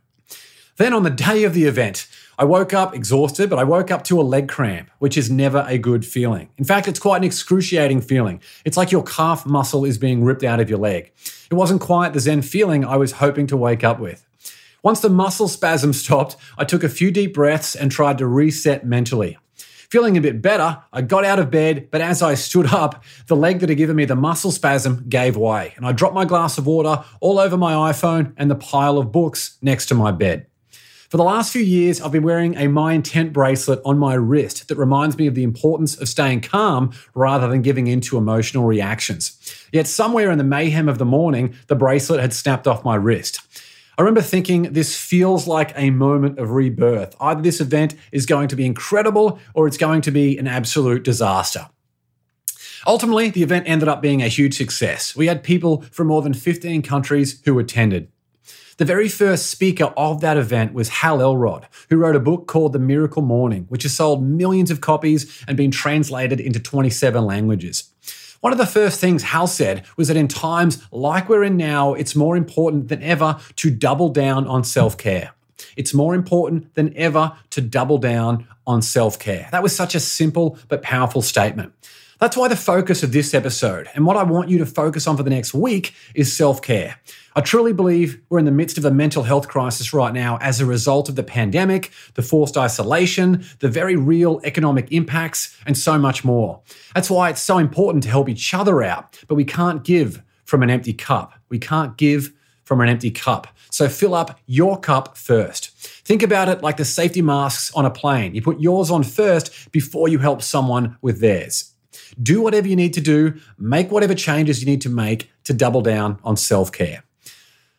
Then 0.76 0.94
on 0.94 1.02
the 1.02 1.10
day 1.10 1.44
of 1.44 1.52
the 1.52 1.64
event, 1.64 2.06
I 2.38 2.44
woke 2.44 2.72
up 2.72 2.94
exhausted, 2.94 3.50
but 3.50 3.58
I 3.58 3.64
woke 3.64 3.90
up 3.90 4.02
to 4.04 4.18
a 4.18 4.22
leg 4.22 4.48
cramp, 4.48 4.90
which 4.98 5.18
is 5.18 5.30
never 5.30 5.66
a 5.68 5.76
good 5.76 6.06
feeling. 6.06 6.48
In 6.56 6.64
fact, 6.64 6.88
it's 6.88 6.98
quite 6.98 7.18
an 7.18 7.24
excruciating 7.24 8.00
feeling. 8.00 8.40
It's 8.64 8.78
like 8.78 8.90
your 8.90 9.02
calf 9.02 9.44
muscle 9.44 9.84
is 9.84 9.98
being 9.98 10.24
ripped 10.24 10.42
out 10.42 10.58
of 10.58 10.70
your 10.70 10.78
leg. 10.78 11.12
It 11.50 11.54
wasn't 11.54 11.82
quite 11.82 12.14
the 12.14 12.20
Zen 12.20 12.40
feeling 12.40 12.82
I 12.82 12.96
was 12.96 13.12
hoping 13.12 13.46
to 13.48 13.58
wake 13.58 13.84
up 13.84 14.00
with. 14.00 14.24
Once 14.82 15.00
the 15.00 15.10
muscle 15.10 15.48
spasm 15.48 15.92
stopped, 15.92 16.36
I 16.56 16.64
took 16.64 16.82
a 16.82 16.88
few 16.88 17.10
deep 17.10 17.34
breaths 17.34 17.74
and 17.74 17.92
tried 17.92 18.16
to 18.16 18.26
reset 18.26 18.86
mentally. 18.86 19.36
Feeling 19.90 20.16
a 20.16 20.20
bit 20.20 20.40
better, 20.40 20.80
I 20.92 21.02
got 21.02 21.24
out 21.24 21.40
of 21.40 21.50
bed, 21.50 21.88
but 21.90 22.00
as 22.00 22.22
I 22.22 22.34
stood 22.34 22.66
up, 22.66 23.02
the 23.26 23.34
leg 23.34 23.58
that 23.58 23.70
had 23.70 23.76
given 23.76 23.96
me 23.96 24.04
the 24.04 24.14
muscle 24.14 24.52
spasm 24.52 25.04
gave 25.08 25.36
way, 25.36 25.74
and 25.76 25.84
I 25.84 25.90
dropped 25.90 26.14
my 26.14 26.24
glass 26.24 26.58
of 26.58 26.66
water 26.68 27.04
all 27.18 27.40
over 27.40 27.56
my 27.56 27.90
iPhone 27.90 28.32
and 28.36 28.48
the 28.48 28.54
pile 28.54 28.98
of 28.98 29.10
books 29.10 29.58
next 29.62 29.86
to 29.86 29.96
my 29.96 30.12
bed. 30.12 30.46
For 31.08 31.16
the 31.16 31.24
last 31.24 31.52
few 31.52 31.62
years, 31.62 32.00
I've 32.00 32.12
been 32.12 32.22
wearing 32.22 32.56
a 32.56 32.68
My 32.68 32.92
Intent 32.92 33.32
bracelet 33.32 33.80
on 33.84 33.98
my 33.98 34.14
wrist 34.14 34.68
that 34.68 34.78
reminds 34.78 35.18
me 35.18 35.26
of 35.26 35.34
the 35.34 35.42
importance 35.42 36.00
of 36.00 36.08
staying 36.08 36.42
calm 36.42 36.92
rather 37.14 37.48
than 37.48 37.62
giving 37.62 37.88
in 37.88 38.00
to 38.02 38.16
emotional 38.16 38.66
reactions. 38.66 39.66
Yet, 39.72 39.88
somewhere 39.88 40.30
in 40.30 40.38
the 40.38 40.44
mayhem 40.44 40.88
of 40.88 40.98
the 40.98 41.04
morning, 41.04 41.56
the 41.66 41.74
bracelet 41.74 42.20
had 42.20 42.32
snapped 42.32 42.68
off 42.68 42.84
my 42.84 42.94
wrist. 42.94 43.40
I 44.00 44.02
remember 44.02 44.22
thinking 44.22 44.72
this 44.72 44.96
feels 44.96 45.46
like 45.46 45.74
a 45.76 45.90
moment 45.90 46.38
of 46.38 46.52
rebirth. 46.52 47.14
Either 47.20 47.42
this 47.42 47.60
event 47.60 47.94
is 48.12 48.24
going 48.24 48.48
to 48.48 48.56
be 48.56 48.64
incredible 48.64 49.38
or 49.52 49.66
it's 49.66 49.76
going 49.76 50.00
to 50.00 50.10
be 50.10 50.38
an 50.38 50.46
absolute 50.46 51.02
disaster. 51.02 51.68
Ultimately, 52.86 53.28
the 53.28 53.42
event 53.42 53.68
ended 53.68 53.90
up 53.90 54.00
being 54.00 54.22
a 54.22 54.28
huge 54.28 54.56
success. 54.56 55.14
We 55.14 55.26
had 55.26 55.42
people 55.42 55.82
from 55.92 56.06
more 56.06 56.22
than 56.22 56.32
15 56.32 56.80
countries 56.80 57.42
who 57.44 57.58
attended. 57.58 58.10
The 58.78 58.86
very 58.86 59.10
first 59.10 59.50
speaker 59.50 59.92
of 59.98 60.22
that 60.22 60.38
event 60.38 60.72
was 60.72 60.88
Hal 60.88 61.20
Elrod, 61.20 61.68
who 61.90 61.98
wrote 61.98 62.16
a 62.16 62.20
book 62.20 62.46
called 62.46 62.72
The 62.72 62.78
Miracle 62.78 63.20
Morning, 63.20 63.66
which 63.68 63.82
has 63.82 63.92
sold 63.92 64.24
millions 64.24 64.70
of 64.70 64.80
copies 64.80 65.44
and 65.46 65.58
been 65.58 65.70
translated 65.70 66.40
into 66.40 66.58
27 66.58 67.22
languages. 67.22 67.92
One 68.40 68.52
of 68.52 68.58
the 68.58 68.66
first 68.66 69.00
things 69.00 69.22
Hal 69.22 69.46
said 69.46 69.84
was 69.98 70.08
that 70.08 70.16
in 70.16 70.26
times 70.26 70.82
like 70.90 71.28
we're 71.28 71.44
in 71.44 71.58
now, 71.58 71.92
it's 71.92 72.16
more 72.16 72.36
important 72.36 72.88
than 72.88 73.02
ever 73.02 73.38
to 73.56 73.70
double 73.70 74.08
down 74.08 74.46
on 74.46 74.64
self 74.64 74.96
care. 74.96 75.32
It's 75.76 75.92
more 75.92 76.14
important 76.14 76.74
than 76.74 76.96
ever 76.96 77.32
to 77.50 77.60
double 77.60 77.98
down 77.98 78.46
on 78.66 78.80
self 78.80 79.18
care. 79.18 79.48
That 79.52 79.62
was 79.62 79.76
such 79.76 79.94
a 79.94 80.00
simple 80.00 80.58
but 80.68 80.80
powerful 80.80 81.20
statement. 81.20 81.74
That's 82.18 82.36
why 82.36 82.48
the 82.48 82.56
focus 82.56 83.02
of 83.02 83.12
this 83.12 83.34
episode 83.34 83.88
and 83.94 84.06
what 84.06 84.16
I 84.16 84.22
want 84.22 84.48
you 84.48 84.58
to 84.58 84.66
focus 84.66 85.06
on 85.06 85.18
for 85.18 85.22
the 85.22 85.30
next 85.30 85.52
week 85.52 85.94
is 86.14 86.34
self 86.34 86.62
care. 86.62 86.98
I 87.36 87.40
truly 87.42 87.72
believe 87.72 88.20
we're 88.28 88.40
in 88.40 88.44
the 88.44 88.50
midst 88.50 88.76
of 88.76 88.84
a 88.84 88.90
mental 88.90 89.22
health 89.22 89.46
crisis 89.46 89.92
right 89.92 90.12
now 90.12 90.38
as 90.40 90.60
a 90.60 90.66
result 90.66 91.08
of 91.08 91.14
the 91.14 91.22
pandemic, 91.22 91.92
the 92.14 92.22
forced 92.22 92.56
isolation, 92.56 93.44
the 93.60 93.68
very 93.68 93.94
real 93.94 94.40
economic 94.42 94.90
impacts, 94.90 95.56
and 95.64 95.78
so 95.78 95.96
much 95.96 96.24
more. 96.24 96.60
That's 96.94 97.08
why 97.08 97.30
it's 97.30 97.40
so 97.40 97.58
important 97.58 98.02
to 98.04 98.10
help 98.10 98.28
each 98.28 98.52
other 98.52 98.82
out, 98.82 99.22
but 99.28 99.36
we 99.36 99.44
can't 99.44 99.84
give 99.84 100.22
from 100.44 100.64
an 100.64 100.70
empty 100.70 100.92
cup. 100.92 101.34
We 101.48 101.60
can't 101.60 101.96
give 101.96 102.32
from 102.64 102.80
an 102.80 102.88
empty 102.88 103.12
cup. 103.12 103.46
So 103.70 103.88
fill 103.88 104.14
up 104.14 104.38
your 104.46 104.78
cup 104.78 105.16
first. 105.16 105.70
Think 106.04 106.22
about 106.24 106.48
it 106.48 106.62
like 106.62 106.76
the 106.76 106.84
safety 106.84 107.22
masks 107.22 107.72
on 107.74 107.86
a 107.86 107.90
plane. 107.90 108.34
You 108.34 108.42
put 108.42 108.60
yours 108.60 108.90
on 108.90 109.04
first 109.04 109.70
before 109.70 110.08
you 110.08 110.18
help 110.18 110.42
someone 110.42 110.96
with 111.00 111.20
theirs. 111.20 111.72
Do 112.20 112.40
whatever 112.42 112.66
you 112.66 112.76
need 112.76 112.94
to 112.94 113.00
do, 113.00 113.38
make 113.58 113.92
whatever 113.92 114.14
changes 114.14 114.60
you 114.60 114.66
need 114.66 114.80
to 114.82 114.88
make 114.88 115.30
to 115.44 115.52
double 115.52 115.80
down 115.80 116.18
on 116.24 116.36
self 116.36 116.72
care. 116.72 117.04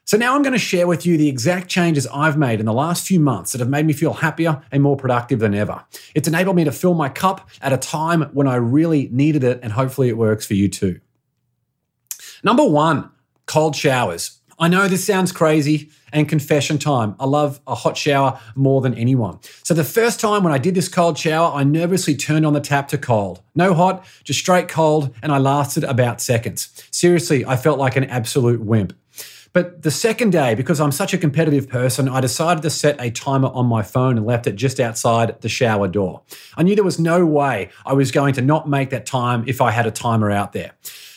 So, 0.06 0.18
now 0.18 0.36
I'm 0.36 0.42
going 0.42 0.54
to 0.54 0.60
share 0.60 0.88
with 0.88 1.06
you 1.06 1.16
the 1.16 1.30
exact 1.30 1.70
changes 1.70 2.08
I've 2.08 2.38
made 2.38 2.60
in 2.60 2.66
the 2.66 2.74
last 2.74 3.08
few 3.08 3.20
months 3.20 3.52
that 3.52 3.60
have 3.60 3.70
made 3.70 3.86
me 3.86 3.94
feel 3.94 4.14
happier 4.14 4.62
and 4.72 4.84
more 4.84 4.98
productive 4.98 5.40
than 5.40 5.54
ever. 5.54 5.86
It's 6.16 6.28
enabled 6.28 6.56
me 6.56 6.64
to 6.64 6.72
fill 6.72 6.96
my 6.96 7.08
cup 7.08 7.50
at 7.62 7.72
a 7.72 7.78
time 7.78 8.24
when 8.34 8.48
I 8.48 8.56
really 8.56 9.10
needed 9.12 9.44
it, 9.44 9.60
and 9.64 9.72
hopefully 9.72 10.10
it 10.10 10.18
works 10.18 10.46
for 10.46 10.54
you 10.54 10.68
too. 10.68 11.00
Number 12.44 12.66
one, 12.66 13.10
cold 13.46 13.76
showers. 13.76 14.40
I 14.58 14.68
know 14.68 14.88
this 14.88 15.06
sounds 15.06 15.32
crazy 15.32 15.90
and 16.14 16.30
confession 16.30 16.78
time. 16.78 17.16
I 17.20 17.26
love 17.26 17.60
a 17.66 17.74
hot 17.74 17.98
shower 17.98 18.40
more 18.56 18.82
than 18.82 18.94
anyone. 18.94 19.40
So, 19.64 19.74
the 19.74 19.84
first 19.84 20.20
time 20.20 20.44
when 20.44 20.54
I 20.54 20.58
did 20.58 20.76
this 20.76 20.88
cold 20.88 21.18
shower, 21.18 21.52
I 21.54 21.64
nervously 21.64 22.16
turned 22.16 22.46
on 22.46 22.54
the 22.54 22.62
tap 22.62 22.88
to 22.90 22.98
cold. 22.98 23.42
No 23.56 23.74
hot, 23.74 24.06
just 24.24 24.40
straight 24.40 24.68
cold, 24.68 25.16
and 25.24 25.32
I 25.32 25.40
lasted 25.40 25.84
about 25.84 26.22
seconds. 26.22 26.70
Seriously, 26.92 27.46
I 27.46 27.56
felt 27.56 27.80
like 27.80 27.96
an 27.96 28.04
absolute 28.06 28.62
wimp. 28.62 28.94
But 29.54 29.82
the 29.82 29.92
second 29.92 30.32
day, 30.32 30.56
because 30.56 30.80
I'm 30.80 30.94
such 30.94 31.14
a 31.14 31.18
competitive 31.18 31.68
person, 31.68 32.08
I 32.08 32.22
decided 32.22 32.64
to 32.64 32.70
set 32.70 33.02
a 33.02 33.12
timer 33.12 33.50
on 33.50 33.66
my 33.66 33.84
phone 33.84 34.18
and 34.18 34.26
left 34.26 34.48
it 34.48 34.56
just 34.56 34.80
outside 34.80 35.42
the 35.42 35.50
shower 35.50 35.90
door. 35.90 36.22
I 36.56 36.64
knew 36.64 36.76
there 36.76 36.86
was 36.86 37.00
no 37.00 37.26
way 37.26 37.70
I 37.86 37.94
was 37.94 38.12
going 38.12 38.34
to 38.36 38.42
not 38.42 38.70
make 38.70 38.92
that 38.92 39.06
time 39.06 39.44
if 39.48 39.60
I 39.60 39.72
had 39.72 39.86
a 39.86 39.92
timer 39.92 40.32
out 40.32 40.54
there. 40.54 40.72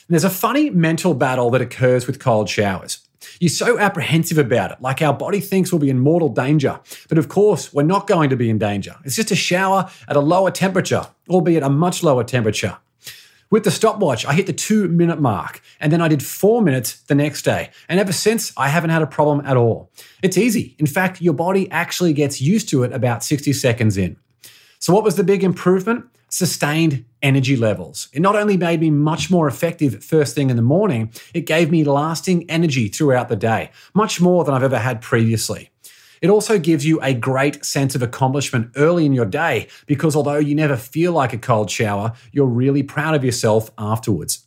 And 0.07 0.11
there's 0.11 0.25
a 0.25 0.31
funny 0.31 0.69
mental 0.69 1.15
battle 1.15 1.51
that 1.51 1.61
occurs 1.61 2.07
with 2.07 2.19
cold 2.19 2.49
showers. 2.49 2.99
You're 3.41 3.49
so 3.49 3.79
apprehensive 3.79 4.39
about 4.39 4.73
it, 4.73 4.81
like 4.81 5.01
our 5.01 5.15
body 5.15 5.41
thinks 5.41 5.73
we'll 5.73 5.79
be 5.79 5.91
in 5.91 5.99
mortal 5.99 6.29
danger. 6.29 6.81
But 7.09 7.19
of 7.19 7.29
course, 7.29 7.73
we're 7.73 7.85
not 7.85 8.07
going 8.07 8.31
to 8.31 8.37
be 8.37 8.51
in 8.51 8.59
danger. 8.59 8.97
It's 9.05 9.17
just 9.17 9.31
a 9.31 9.37
shower 9.37 9.91
at 10.09 10.17
a 10.17 10.21
lower 10.21 10.51
temperature, 10.51 11.07
albeit 11.29 11.63
a 11.63 11.71
much 11.71 12.03
lower 12.03 12.25
temperature. 12.25 12.79
With 13.55 13.63
the 13.63 13.71
stopwatch, 13.71 14.27
I 14.27 14.33
hit 14.33 14.49
the 14.49 14.53
two 14.53 14.89
minute 14.89 15.21
mark, 15.21 15.63
and 15.79 15.93
then 15.93 16.01
I 16.01 16.09
did 16.09 16.25
four 16.25 16.61
minutes 16.61 17.01
the 17.03 17.15
next 17.15 17.43
day. 17.43 17.71
And 17.89 18.01
ever 18.01 18.13
since, 18.13 18.53
I 18.57 18.67
haven't 18.67 18.91
had 18.91 19.01
a 19.01 19.07
problem 19.07 19.47
at 19.47 19.57
all. 19.57 19.93
It's 20.25 20.37
easy. 20.37 20.75
In 20.81 20.87
fact, 20.87 21.23
your 21.23 21.35
body 21.35 21.71
actually 21.71 22.15
gets 22.15 22.41
used 22.41 22.69
to 22.71 22.83
it 22.83 22.93
about 22.93 23.23
60 23.23 23.53
seconds 23.53 23.97
in. 23.97 24.17
So, 24.81 24.93
what 24.93 25.05
was 25.05 25.15
the 25.15 25.23
big 25.23 25.45
improvement? 25.45 26.05
Sustained 26.31 27.05
energy 27.23 27.55
levels. 27.55 28.09
It 28.13 28.23
not 28.23 28.35
only 28.35 28.57
made 28.57 28.81
me 28.81 28.91
much 28.91 29.31
more 29.31 29.47
effective 29.47 30.03
first 30.03 30.35
thing 30.35 30.51
in 30.51 30.57
the 30.57 30.63
morning, 30.63 31.13
it 31.33 31.43
gave 31.43 31.71
me 31.71 31.85
lasting 31.85 32.51
energy 32.51 32.89
throughout 32.89 33.29
the 33.29 33.37
day, 33.37 33.71
much 33.95 34.21
more 34.21 34.43
than 34.43 34.53
I've 34.53 34.65
ever 34.65 34.79
had 34.79 35.01
previously. 35.01 35.71
It 36.25 36.31
also 36.31 36.59
gives 36.59 36.87
you 36.87 36.99
a 37.03 37.13
great 37.13 37.67
sense 37.67 37.95
of 37.95 38.01
accomplishment 38.01 38.71
early 38.77 39.05
in 39.05 39.13
your 39.13 39.27
day 39.27 39.69
because 39.85 40.17
although 40.17 40.39
you 40.39 40.55
never 40.55 40.75
feel 40.75 41.13
like 41.13 41.35
a 41.35 41.37
cold 41.39 41.71
shower, 41.71 42.15
you're 42.33 42.47
really 42.47 42.83
proud 42.83 43.15
of 43.15 43.23
yourself 43.23 43.71
afterwards. 43.77 44.47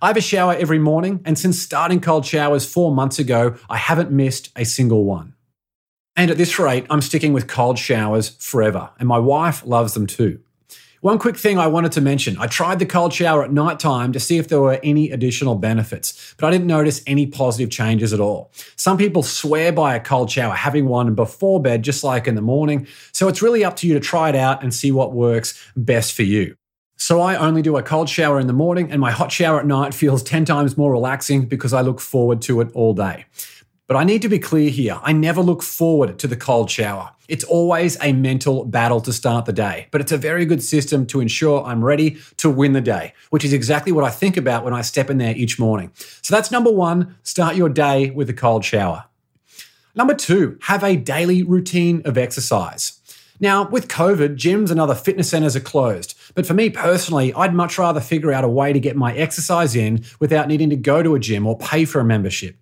I 0.00 0.06
have 0.06 0.16
a 0.16 0.22
shower 0.22 0.54
every 0.54 0.78
morning, 0.78 1.20
and 1.26 1.38
since 1.38 1.60
starting 1.60 2.00
cold 2.00 2.24
showers 2.24 2.64
four 2.64 2.94
months 2.94 3.18
ago, 3.18 3.56
I 3.68 3.76
haven't 3.76 4.10
missed 4.10 4.52
a 4.56 4.64
single 4.64 5.04
one. 5.04 5.34
And 6.16 6.30
at 6.30 6.38
this 6.38 6.58
rate, 6.58 6.86
I'm 6.88 7.02
sticking 7.02 7.34
with 7.34 7.46
cold 7.46 7.78
showers 7.78 8.30
forever, 8.30 8.88
and 8.98 9.06
my 9.06 9.18
wife 9.18 9.62
loves 9.66 9.92
them 9.92 10.06
too. 10.06 10.40
One 11.00 11.20
quick 11.20 11.36
thing 11.36 11.58
I 11.58 11.68
wanted 11.68 11.92
to 11.92 12.00
mention 12.00 12.36
I 12.38 12.48
tried 12.48 12.80
the 12.80 12.86
cold 12.86 13.12
shower 13.12 13.44
at 13.44 13.52
night 13.52 13.78
time 13.78 14.12
to 14.12 14.18
see 14.18 14.36
if 14.36 14.48
there 14.48 14.60
were 14.60 14.80
any 14.82 15.12
additional 15.12 15.54
benefits, 15.54 16.34
but 16.36 16.48
I 16.48 16.50
didn't 16.50 16.66
notice 16.66 17.02
any 17.06 17.24
positive 17.24 17.70
changes 17.70 18.12
at 18.12 18.18
all. 18.18 18.50
Some 18.74 18.98
people 18.98 19.22
swear 19.22 19.70
by 19.70 19.94
a 19.94 20.00
cold 20.00 20.28
shower, 20.28 20.54
having 20.54 20.88
one 20.88 21.14
before 21.14 21.62
bed, 21.62 21.84
just 21.84 22.02
like 22.02 22.26
in 22.26 22.34
the 22.34 22.42
morning. 22.42 22.88
So 23.12 23.28
it's 23.28 23.42
really 23.42 23.64
up 23.64 23.76
to 23.76 23.86
you 23.86 23.94
to 23.94 24.00
try 24.00 24.28
it 24.28 24.34
out 24.34 24.64
and 24.64 24.74
see 24.74 24.90
what 24.90 25.12
works 25.12 25.64
best 25.76 26.14
for 26.14 26.24
you. 26.24 26.56
So 26.96 27.20
I 27.20 27.36
only 27.36 27.62
do 27.62 27.76
a 27.76 27.82
cold 27.82 28.08
shower 28.08 28.40
in 28.40 28.48
the 28.48 28.52
morning, 28.52 28.90
and 28.90 29.00
my 29.00 29.12
hot 29.12 29.30
shower 29.30 29.60
at 29.60 29.66
night 29.66 29.94
feels 29.94 30.20
10 30.24 30.46
times 30.46 30.76
more 30.76 30.90
relaxing 30.90 31.46
because 31.46 31.72
I 31.72 31.80
look 31.80 32.00
forward 32.00 32.42
to 32.42 32.60
it 32.60 32.72
all 32.74 32.92
day. 32.92 33.26
But 33.86 33.96
I 33.96 34.02
need 34.02 34.22
to 34.22 34.28
be 34.28 34.40
clear 34.40 34.68
here 34.68 34.98
I 35.04 35.12
never 35.12 35.42
look 35.42 35.62
forward 35.62 36.18
to 36.18 36.26
the 36.26 36.36
cold 36.36 36.72
shower. 36.72 37.12
It's 37.28 37.44
always 37.44 37.98
a 38.02 38.14
mental 38.14 38.64
battle 38.64 39.02
to 39.02 39.12
start 39.12 39.44
the 39.44 39.52
day, 39.52 39.88
but 39.90 40.00
it's 40.00 40.12
a 40.12 40.16
very 40.16 40.46
good 40.46 40.62
system 40.62 41.06
to 41.08 41.20
ensure 41.20 41.62
I'm 41.62 41.84
ready 41.84 42.16
to 42.38 42.48
win 42.48 42.72
the 42.72 42.80
day, 42.80 43.12
which 43.28 43.44
is 43.44 43.52
exactly 43.52 43.92
what 43.92 44.02
I 44.02 44.10
think 44.10 44.38
about 44.38 44.64
when 44.64 44.72
I 44.72 44.80
step 44.80 45.10
in 45.10 45.18
there 45.18 45.36
each 45.36 45.58
morning. 45.58 45.92
So 46.22 46.34
that's 46.34 46.50
number 46.50 46.72
one 46.72 47.16
start 47.22 47.54
your 47.54 47.68
day 47.68 48.08
with 48.10 48.30
a 48.30 48.34
cold 48.34 48.64
shower. 48.64 49.04
Number 49.94 50.14
two, 50.14 50.58
have 50.62 50.82
a 50.82 50.96
daily 50.96 51.42
routine 51.42 52.00
of 52.06 52.16
exercise. 52.16 52.98
Now, 53.40 53.68
with 53.68 53.88
COVID, 53.88 54.36
gyms 54.36 54.70
and 54.70 54.80
other 54.80 54.94
fitness 54.94 55.30
centers 55.30 55.54
are 55.54 55.60
closed. 55.60 56.18
But 56.34 56.46
for 56.46 56.54
me 56.54 56.70
personally, 56.70 57.32
I'd 57.34 57.54
much 57.54 57.78
rather 57.78 58.00
figure 58.00 58.32
out 58.32 58.42
a 58.42 58.48
way 58.48 58.72
to 58.72 58.80
get 58.80 58.96
my 58.96 59.14
exercise 59.14 59.76
in 59.76 60.04
without 60.18 60.48
needing 60.48 60.70
to 60.70 60.76
go 60.76 61.02
to 61.02 61.14
a 61.14 61.20
gym 61.20 61.46
or 61.46 61.58
pay 61.58 61.84
for 61.84 62.00
a 62.00 62.04
membership. 62.04 62.56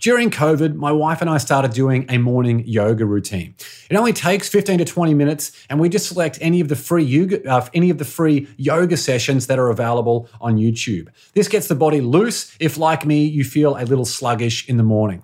During 0.00 0.30
COVID, 0.30 0.76
my 0.76 0.92
wife 0.92 1.20
and 1.20 1.28
I 1.28 1.36
started 1.36 1.72
doing 1.72 2.06
a 2.08 2.16
morning 2.16 2.64
yoga 2.66 3.04
routine. 3.04 3.54
It 3.90 3.96
only 3.96 4.14
takes 4.14 4.48
15 4.48 4.78
to 4.78 4.84
20 4.86 5.12
minutes, 5.12 5.52
and 5.68 5.78
we 5.78 5.90
just 5.90 6.06
select 6.08 6.38
any 6.40 6.60
of 6.60 6.68
the 6.68 6.76
free 6.76 7.04
yoga, 7.04 7.46
uh, 7.46 7.68
any 7.74 7.90
of 7.90 7.98
the 7.98 8.06
free 8.06 8.48
yoga 8.56 8.96
sessions 8.96 9.46
that 9.48 9.58
are 9.58 9.68
available 9.68 10.26
on 10.40 10.56
YouTube. 10.56 11.08
This 11.34 11.48
gets 11.48 11.68
the 11.68 11.74
body 11.74 12.00
loose 12.00 12.56
if, 12.58 12.78
like 12.78 13.04
me, 13.04 13.26
you 13.26 13.44
feel 13.44 13.76
a 13.76 13.84
little 13.84 14.06
sluggish 14.06 14.66
in 14.70 14.78
the 14.78 14.82
morning. 14.82 15.22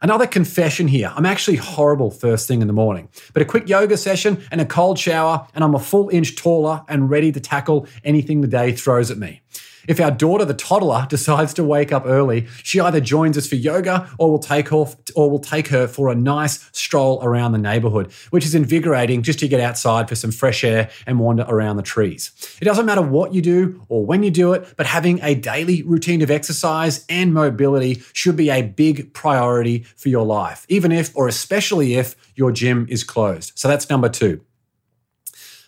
Another 0.00 0.28
confession 0.28 0.86
here. 0.86 1.12
I'm 1.16 1.26
actually 1.26 1.56
horrible 1.56 2.12
first 2.12 2.46
thing 2.46 2.60
in 2.60 2.68
the 2.68 2.72
morning, 2.72 3.08
but 3.32 3.42
a 3.42 3.44
quick 3.44 3.68
yoga 3.68 3.96
session 3.96 4.44
and 4.52 4.60
a 4.60 4.64
cold 4.64 4.96
shower, 4.96 5.48
and 5.56 5.64
I'm 5.64 5.74
a 5.74 5.80
full 5.80 6.08
inch 6.10 6.36
taller 6.36 6.84
and 6.88 7.10
ready 7.10 7.32
to 7.32 7.40
tackle 7.40 7.88
anything 8.04 8.42
the 8.42 8.46
day 8.46 8.70
throws 8.70 9.10
at 9.10 9.18
me. 9.18 9.40
If 9.88 10.00
our 10.00 10.10
daughter, 10.10 10.44
the 10.44 10.54
toddler, 10.54 11.06
decides 11.10 11.54
to 11.54 11.64
wake 11.64 11.92
up 11.92 12.04
early, 12.06 12.46
she 12.62 12.80
either 12.80 13.00
joins 13.00 13.36
us 13.38 13.46
for 13.46 13.56
yoga 13.56 14.08
or 14.18 14.30
will 14.30 14.38
take 14.38 14.72
off 14.72 14.96
or 15.14 15.30
will 15.30 15.38
take 15.38 15.68
her 15.68 15.86
for 15.86 16.08
a 16.10 16.14
nice 16.14 16.68
stroll 16.72 17.22
around 17.22 17.52
the 17.52 17.58
neighborhood, 17.58 18.12
which 18.30 18.44
is 18.44 18.54
invigorating 18.54 19.22
just 19.22 19.38
to 19.40 19.48
get 19.48 19.60
outside 19.60 20.08
for 20.08 20.14
some 20.14 20.32
fresh 20.32 20.64
air 20.64 20.90
and 21.06 21.18
wander 21.18 21.44
around 21.48 21.76
the 21.76 21.82
trees. 21.82 22.32
It 22.60 22.64
doesn't 22.64 22.86
matter 22.86 23.02
what 23.02 23.34
you 23.34 23.42
do 23.42 23.82
or 23.88 24.04
when 24.04 24.22
you 24.22 24.30
do 24.30 24.52
it, 24.52 24.74
but 24.76 24.86
having 24.86 25.20
a 25.22 25.34
daily 25.34 25.82
routine 25.82 26.22
of 26.22 26.30
exercise 26.30 27.04
and 27.08 27.34
mobility 27.34 28.02
should 28.12 28.36
be 28.36 28.50
a 28.50 28.62
big 28.62 29.12
priority 29.14 29.80
for 29.96 30.08
your 30.08 30.24
life, 30.24 30.66
even 30.68 30.92
if 30.92 31.16
or 31.16 31.28
especially 31.28 31.94
if 31.94 32.16
your 32.34 32.52
gym 32.52 32.86
is 32.88 33.04
closed. 33.04 33.52
So 33.54 33.68
that's 33.68 33.88
number 33.90 34.08
2. 34.08 34.40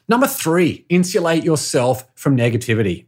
Number 0.09 0.29
3, 0.29 0.87
insulate 0.89 1.43
yourself 1.43 2.07
from 2.15 2.37
negativity. 2.37 3.07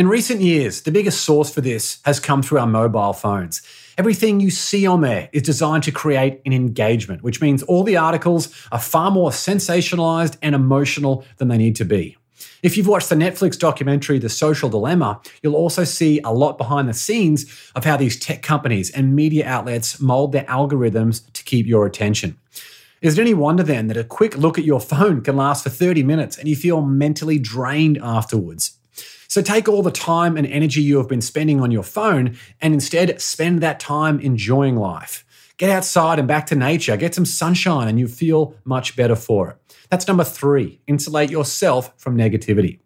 In 0.00 0.08
recent 0.08 0.40
years, 0.40 0.80
the 0.80 0.92
biggest 0.92 1.20
source 1.20 1.52
for 1.52 1.60
this 1.60 1.98
has 2.06 2.18
come 2.18 2.42
through 2.42 2.60
our 2.60 2.66
mobile 2.66 3.12
phones. 3.12 3.60
Everything 3.98 4.40
you 4.40 4.48
see 4.50 4.86
on 4.86 5.02
there 5.02 5.28
is 5.34 5.42
designed 5.42 5.82
to 5.82 5.92
create 5.92 6.40
an 6.46 6.54
engagement, 6.54 7.22
which 7.22 7.42
means 7.42 7.62
all 7.64 7.84
the 7.84 7.98
articles 7.98 8.48
are 8.72 8.78
far 8.78 9.10
more 9.10 9.28
sensationalized 9.28 10.38
and 10.40 10.54
emotional 10.54 11.22
than 11.36 11.48
they 11.48 11.58
need 11.58 11.76
to 11.76 11.84
be. 11.84 12.16
If 12.62 12.78
you've 12.78 12.86
watched 12.86 13.10
the 13.10 13.14
Netflix 13.14 13.58
documentary 13.58 14.18
The 14.18 14.30
Social 14.30 14.70
Dilemma, 14.70 15.20
you'll 15.42 15.54
also 15.54 15.84
see 15.84 16.18
a 16.20 16.32
lot 16.32 16.56
behind 16.56 16.88
the 16.88 16.94
scenes 16.94 17.44
of 17.74 17.84
how 17.84 17.98
these 17.98 18.18
tech 18.18 18.40
companies 18.40 18.90
and 18.90 19.14
media 19.14 19.46
outlets 19.46 20.00
mold 20.00 20.32
their 20.32 20.44
algorithms 20.44 21.30
to 21.34 21.44
keep 21.44 21.66
your 21.66 21.84
attention. 21.84 22.38
Is 23.02 23.18
it 23.18 23.20
any 23.20 23.34
wonder 23.34 23.62
then 23.62 23.88
that 23.88 23.98
a 23.98 24.04
quick 24.04 24.38
look 24.38 24.56
at 24.56 24.64
your 24.64 24.80
phone 24.80 25.20
can 25.20 25.36
last 25.36 25.62
for 25.62 25.68
30 25.68 26.02
minutes 26.04 26.38
and 26.38 26.48
you 26.48 26.56
feel 26.56 26.80
mentally 26.80 27.38
drained 27.38 27.98
afterwards? 28.02 28.78
So 29.30 29.42
take 29.42 29.68
all 29.68 29.82
the 29.82 29.92
time 29.92 30.36
and 30.36 30.44
energy 30.44 30.82
you 30.82 30.96
have 30.96 31.06
been 31.06 31.20
spending 31.20 31.60
on 31.60 31.70
your 31.70 31.84
phone 31.84 32.36
and 32.60 32.74
instead 32.74 33.22
spend 33.22 33.60
that 33.60 33.78
time 33.78 34.18
enjoying 34.18 34.74
life. 34.74 35.24
Get 35.56 35.70
outside 35.70 36.18
and 36.18 36.26
back 36.26 36.46
to 36.46 36.56
nature, 36.56 36.96
get 36.96 37.14
some 37.14 37.24
sunshine, 37.24 37.86
and 37.86 37.96
you 37.96 38.08
feel 38.08 38.56
much 38.64 38.96
better 38.96 39.14
for 39.14 39.50
it. 39.50 39.56
That's 39.88 40.08
number 40.08 40.24
three 40.24 40.80
insulate 40.88 41.30
yourself 41.30 41.92
from 41.96 42.16
negativity. 42.16 42.80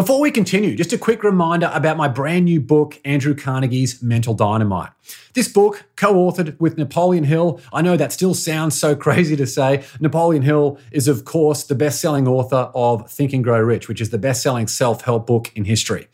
Before 0.00 0.18
we 0.18 0.30
continue, 0.30 0.76
just 0.76 0.94
a 0.94 0.98
quick 0.98 1.22
reminder 1.22 1.70
about 1.74 1.98
my 1.98 2.08
brand 2.08 2.46
new 2.46 2.58
book, 2.58 2.98
Andrew 3.04 3.34
Carnegie's 3.34 4.02
Mental 4.02 4.32
Dynamite. 4.32 4.88
This 5.34 5.46
book, 5.46 5.84
co 5.96 6.14
authored 6.14 6.58
with 6.58 6.78
Napoleon 6.78 7.24
Hill, 7.24 7.60
I 7.70 7.82
know 7.82 7.98
that 7.98 8.10
still 8.10 8.32
sounds 8.32 8.80
so 8.80 8.96
crazy 9.06 9.36
to 9.36 9.46
say. 9.46 9.84
Napoleon 10.00 10.42
Hill 10.42 10.78
is, 10.90 11.06
of 11.06 11.26
course, 11.26 11.64
the 11.64 11.74
best 11.74 12.00
selling 12.00 12.26
author 12.26 12.70
of 12.74 13.10
Think 13.10 13.34
and 13.34 13.44
Grow 13.44 13.60
Rich, 13.60 13.88
which 13.88 14.00
is 14.00 14.08
the 14.08 14.16
best 14.16 14.42
selling 14.42 14.68
self 14.68 15.02
help 15.02 15.26
book 15.26 15.52
in 15.54 15.66
history. 15.66 16.08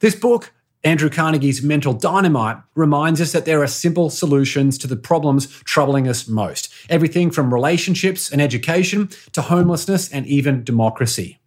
This 0.00 0.16
book 0.16 0.52
Andrew 0.82 1.08
Carnegie's 1.08 1.62
Mental 1.62 1.92
Dynamite 1.92 2.56
reminds 2.74 3.20
us 3.20 3.30
that 3.30 3.44
there 3.44 3.62
are 3.62 3.68
simple 3.68 4.10
solutions 4.10 4.76
to 4.78 4.88
the 4.88 4.96
problems 4.96 5.46
troubling 5.62 6.08
us 6.08 6.26
most. 6.26 6.74
Everything 6.90 7.30
from 7.30 7.54
relationships 7.54 8.32
and 8.32 8.42
education 8.42 9.10
to 9.30 9.42
homelessness 9.42 10.10
and 10.10 10.26
even 10.26 10.64
democracy. 10.64 11.37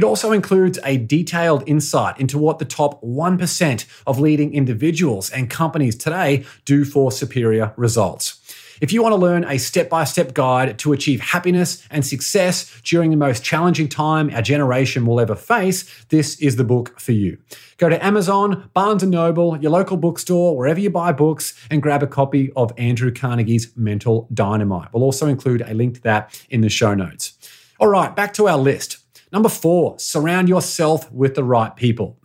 It 0.00 0.04
also 0.04 0.32
includes 0.32 0.78
a 0.82 0.96
detailed 0.96 1.62
insight 1.66 2.18
into 2.18 2.38
what 2.38 2.58
the 2.58 2.64
top 2.64 3.02
1% 3.02 3.84
of 4.06 4.18
leading 4.18 4.54
individuals 4.54 5.28
and 5.28 5.50
companies 5.50 5.94
today 5.94 6.46
do 6.64 6.86
for 6.86 7.12
superior 7.12 7.74
results. 7.76 8.40
If 8.80 8.94
you 8.94 9.02
want 9.02 9.12
to 9.12 9.20
learn 9.20 9.44
a 9.44 9.58
step 9.58 9.90
by 9.90 10.04
step 10.04 10.32
guide 10.32 10.78
to 10.78 10.94
achieve 10.94 11.20
happiness 11.20 11.86
and 11.90 12.02
success 12.02 12.80
during 12.82 13.10
the 13.10 13.18
most 13.18 13.44
challenging 13.44 13.88
time 13.88 14.30
our 14.30 14.40
generation 14.40 15.04
will 15.04 15.20
ever 15.20 15.34
face, 15.34 15.84
this 16.08 16.40
is 16.40 16.56
the 16.56 16.64
book 16.64 16.98
for 16.98 17.12
you. 17.12 17.36
Go 17.76 17.90
to 17.90 18.02
Amazon, 18.02 18.70
Barnes 18.72 19.02
and 19.02 19.12
Noble, 19.12 19.58
your 19.58 19.70
local 19.70 19.98
bookstore, 19.98 20.56
wherever 20.56 20.80
you 20.80 20.88
buy 20.88 21.12
books, 21.12 21.52
and 21.70 21.82
grab 21.82 22.02
a 22.02 22.06
copy 22.06 22.50
of 22.56 22.72
Andrew 22.78 23.12
Carnegie's 23.12 23.70
Mental 23.76 24.26
Dynamite. 24.32 24.94
We'll 24.94 25.04
also 25.04 25.26
include 25.26 25.60
a 25.60 25.74
link 25.74 25.96
to 25.96 26.02
that 26.04 26.42
in 26.48 26.62
the 26.62 26.70
show 26.70 26.94
notes. 26.94 27.34
All 27.78 27.88
right, 27.88 28.16
back 28.16 28.32
to 28.34 28.48
our 28.48 28.56
list. 28.56 28.96
Number 29.32 29.48
four, 29.48 29.98
surround 29.98 30.48
yourself 30.48 31.10
with 31.12 31.34
the 31.34 31.44
right 31.44 31.74
people. 31.76 32.18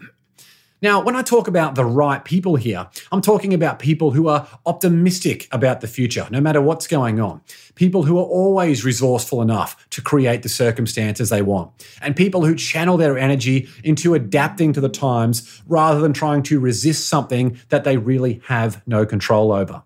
Now, 0.81 1.01
when 1.01 1.15
I 1.15 1.21
talk 1.21 1.47
about 1.47 1.75
the 1.75 1.85
right 1.85 2.23
people 2.23 2.57
here, 2.57 2.87
I'm 3.11 3.21
talking 3.21 3.53
about 3.53 3.79
people 3.79 4.11
who 4.11 4.27
are 4.27 4.47
optimistic 4.65 5.47
about 5.51 5.81
the 5.81 5.87
future, 5.87 6.27
no 6.29 6.41
matter 6.41 6.61
what's 6.61 6.85
going 6.85 7.19
on. 7.19 7.41
People 7.75 8.03
who 8.03 8.19
are 8.19 8.25
always 8.25 8.85
resourceful 8.85 9.41
enough 9.41 9.89
to 9.91 10.01
create 10.01 10.43
the 10.43 10.49
circumstances 10.49 11.29
they 11.29 11.41
want. 11.41 11.71
And 12.01 12.15
people 12.15 12.45
who 12.45 12.55
channel 12.55 12.97
their 12.97 13.17
energy 13.17 13.67
into 13.83 14.13
adapting 14.13 14.73
to 14.73 14.81
the 14.81 14.89
times 14.89 15.63
rather 15.65 16.01
than 16.01 16.13
trying 16.13 16.43
to 16.43 16.59
resist 16.59 17.07
something 17.07 17.57
that 17.69 17.83
they 17.83 17.97
really 17.97 18.41
have 18.45 18.83
no 18.85 19.05
control 19.05 19.53
over. 19.53 19.81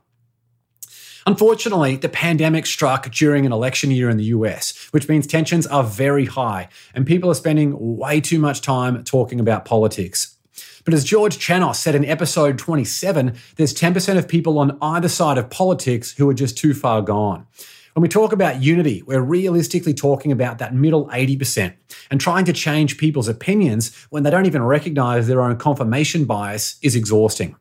Unfortunately, 1.29 1.95
the 1.95 2.09
pandemic 2.09 2.65
struck 2.65 3.11
during 3.11 3.45
an 3.45 3.51
election 3.51 3.91
year 3.91 4.09
in 4.09 4.17
the 4.17 4.31
US, 4.35 4.89
which 4.89 5.07
means 5.07 5.27
tensions 5.27 5.67
are 5.67 5.83
very 5.83 6.25
high 6.25 6.69
and 6.95 7.05
people 7.05 7.29
are 7.29 7.35
spending 7.35 7.97
way 7.99 8.19
too 8.19 8.39
much 8.39 8.61
time 8.61 9.03
talking 9.03 9.39
about 9.39 9.63
politics. 9.63 10.37
But 10.85 10.95
as 10.95 11.03
George 11.03 11.37
Chanos 11.37 11.75
said 11.75 11.93
in 11.93 12.03
episode 12.03 12.57
27, 12.57 13.35
there's 13.57 13.75
10% 13.75 14.17
of 14.17 14.27
people 14.27 14.57
on 14.57 14.75
either 14.81 15.07
side 15.07 15.37
of 15.37 15.51
politics 15.51 16.13
who 16.13 16.27
are 16.27 16.33
just 16.33 16.57
too 16.57 16.73
far 16.73 17.03
gone. 17.03 17.45
When 17.93 18.01
we 18.01 18.09
talk 18.09 18.33
about 18.33 18.63
unity, 18.63 19.03
we're 19.03 19.21
realistically 19.21 19.93
talking 19.93 20.31
about 20.31 20.57
that 20.57 20.73
middle 20.73 21.09
80% 21.09 21.75
and 22.09 22.19
trying 22.19 22.45
to 22.45 22.53
change 22.53 22.97
people's 22.97 23.27
opinions 23.27 23.95
when 24.09 24.23
they 24.23 24.31
don't 24.31 24.47
even 24.47 24.63
recognize 24.63 25.27
their 25.27 25.43
own 25.43 25.57
confirmation 25.57 26.25
bias 26.25 26.79
is 26.81 26.95
exhausting. 26.95 27.55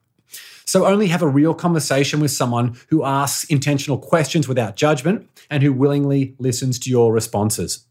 So 0.69 0.85
only 0.85 1.07
have 1.07 1.23
a 1.23 1.27
real 1.27 1.55
conversation 1.55 2.21
with 2.21 2.31
someone 2.31 2.77
who 2.91 3.03
asks 3.03 3.45
intentional 3.45 3.97
questions 3.97 4.47
without 4.47 4.77
judgment 4.77 5.27
and 5.49 5.63
who 5.63 5.73
willingly 5.73 6.35
listens 6.39 6.79
to 6.81 6.91
your 6.91 7.11
responses. 7.11 7.87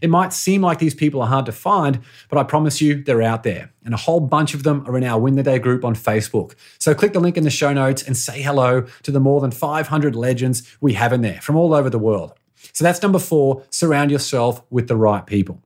It 0.00 0.10
might 0.10 0.32
seem 0.32 0.62
like 0.62 0.78
these 0.78 0.94
people 0.94 1.20
are 1.22 1.26
hard 1.26 1.44
to 1.46 1.52
find, 1.52 1.98
but 2.28 2.38
I 2.38 2.44
promise 2.44 2.80
you 2.80 3.02
they're 3.02 3.20
out 3.20 3.42
there. 3.42 3.72
And 3.84 3.94
a 3.94 3.96
whole 3.96 4.20
bunch 4.20 4.54
of 4.54 4.62
them 4.62 4.84
are 4.86 4.96
in 4.96 5.02
our 5.02 5.18
Win 5.18 5.34
the 5.34 5.42
Day 5.42 5.58
group 5.58 5.84
on 5.84 5.96
Facebook. 5.96 6.54
So 6.78 6.94
click 6.94 7.14
the 7.14 7.18
link 7.18 7.36
in 7.36 7.42
the 7.42 7.50
show 7.50 7.72
notes 7.72 8.04
and 8.04 8.16
say 8.16 8.40
hello 8.40 8.82
to 9.02 9.10
the 9.10 9.18
more 9.18 9.40
than 9.40 9.50
500 9.50 10.14
legends 10.14 10.62
we 10.80 10.92
have 10.92 11.12
in 11.12 11.22
there 11.22 11.40
from 11.40 11.56
all 11.56 11.74
over 11.74 11.90
the 11.90 11.98
world. 11.98 12.34
So 12.72 12.84
that's 12.84 13.02
number 13.02 13.18
four 13.18 13.64
surround 13.70 14.12
yourself 14.12 14.62
with 14.70 14.86
the 14.86 14.96
right 14.96 15.26
people. 15.26 15.64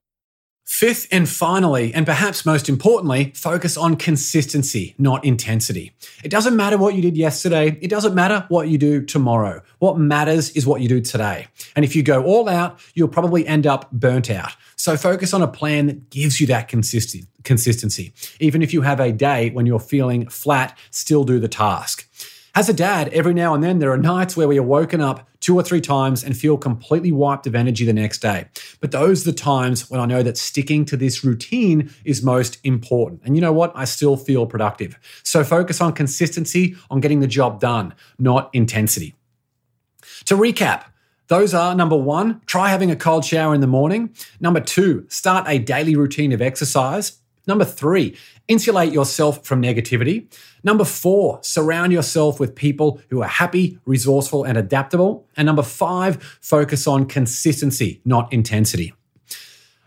Fifth 0.67 1.09
and 1.13 1.29
finally, 1.29 1.93
and 1.93 2.07
perhaps 2.07 2.47
most 2.47 2.71
importantly, 2.71 3.33
focus 3.37 3.77
on 3.77 3.97
consistency, 3.97 4.95
not 4.97 5.23
intensity. 5.23 5.93
It 6.25 6.31
doesn't 6.31 6.57
matter 6.57 6.79
what 6.79 6.95
you 6.95 7.03
did 7.03 7.19
yesterday. 7.19 7.79
It 7.83 7.91
doesn't 7.91 8.15
matter 8.15 8.47
what 8.49 8.69
you 8.69 8.79
do 8.79 9.05
tomorrow. 9.05 9.63
What 9.79 9.99
matters 9.99 10.51
is 10.51 10.67
what 10.67 10.81
you 10.81 10.89
do 10.89 11.03
today. 11.03 11.49
And 11.77 11.85
if 11.85 11.95
you 11.95 12.03
go 12.03 12.25
all 12.25 12.49
out, 12.49 12.81
you'll 12.95 13.09
probably 13.09 13.47
end 13.47 13.67
up 13.67 13.93
burnt 13.93 14.31
out. 14.31 14.57
So 14.77 14.97
focus 14.97 15.35
on 15.35 15.43
a 15.43 15.49
plan 15.49 15.87
that 15.87 16.09
gives 16.09 16.41
you 16.41 16.47
that 16.47 16.69
consistency. 16.69 18.15
Even 18.41 18.63
if 18.63 18.73
you 18.73 18.81
have 18.81 19.01
a 19.01 19.13
day 19.13 19.51
when 19.51 19.67
you're 19.67 19.79
feeling 19.79 20.29
flat, 20.31 20.79
still 20.91 21.25
do 21.25 21.39
the 21.39 21.49
task. 21.49 22.09
As 22.57 22.69
a 22.69 22.73
dad, 22.73 23.09
every 23.09 23.35
now 23.35 23.53
and 23.53 23.65
then 23.65 23.81
there 23.81 23.91
are 23.91 23.99
nights 23.99 24.37
where 24.37 24.47
we 24.47 24.59
are 24.59 24.63
woken 24.63 25.01
up 25.01 25.29
two 25.41 25.57
or 25.57 25.63
three 25.65 25.81
times 25.81 26.23
and 26.23 26.37
feel 26.37 26.57
completely 26.57 27.11
wiped 27.11 27.49
of 27.49 27.57
energy 27.57 27.85
the 27.85 27.93
next 27.93 28.19
day. 28.19 28.47
But 28.81 28.93
those 28.93 29.23
are 29.23 29.33
the 29.33 29.37
times 29.37 29.91
when 29.91 29.99
I 29.99 30.07
know 30.07 30.23
that 30.23 30.39
sticking 30.39 30.85
to 30.85 30.97
this 30.97 31.25
routine 31.25 31.91
is 32.05 32.23
most 32.23 32.59
important. 32.63 33.23
And 33.25 33.35
you 33.35 33.41
know 33.41 33.53
what? 33.53 33.73
I 33.75 33.85
still 33.85 34.17
feel 34.17 34.47
productive. 34.47 34.97
So 35.25 35.43
focus 35.43 35.81
on 35.81 35.95
consistency, 35.95 36.77
on 36.91 37.01
getting 37.01 37.19
the 37.19 37.27
job 37.27 37.59
done, 37.59 37.93
not 38.21 38.51
intensity. 38.53 39.17
To 40.27 40.37
recap, 40.37 40.85
those 41.27 41.55
are 41.55 41.75
number 41.75 41.97
one, 41.97 42.41
try 42.47 42.69
having 42.69 42.93
a 42.93 42.97
cold 42.97 43.25
shower 43.25 43.53
in 43.53 43.63
the 43.63 43.67
morning. 43.67 44.15
Number 44.39 44.61
two, 44.61 45.07
start 45.09 45.45
a 45.49 45.59
daily 45.59 45.97
routine 45.97 46.31
of 46.31 46.41
exercise. 46.41 47.19
Number 47.49 47.65
three, 47.65 48.17
insulate 48.47 48.93
yourself 48.93 49.45
from 49.45 49.61
negativity. 49.61 50.29
Number 50.65 50.85
four, 50.85 51.39
surround 51.43 51.93
yourself 51.93 52.41
with 52.41 52.55
people 52.55 53.01
who 53.11 53.23
are 53.23 53.29
happy, 53.29 53.79
resourceful, 53.85 54.45
and 54.45 54.57
adaptable. 54.57 55.29
And 55.37 55.45
number 55.47 55.63
five, 55.63 56.23
focus 56.41 56.87
on 56.87 57.05
consistency, 57.05 58.01
not 58.05 58.33
intensity. 58.33 58.95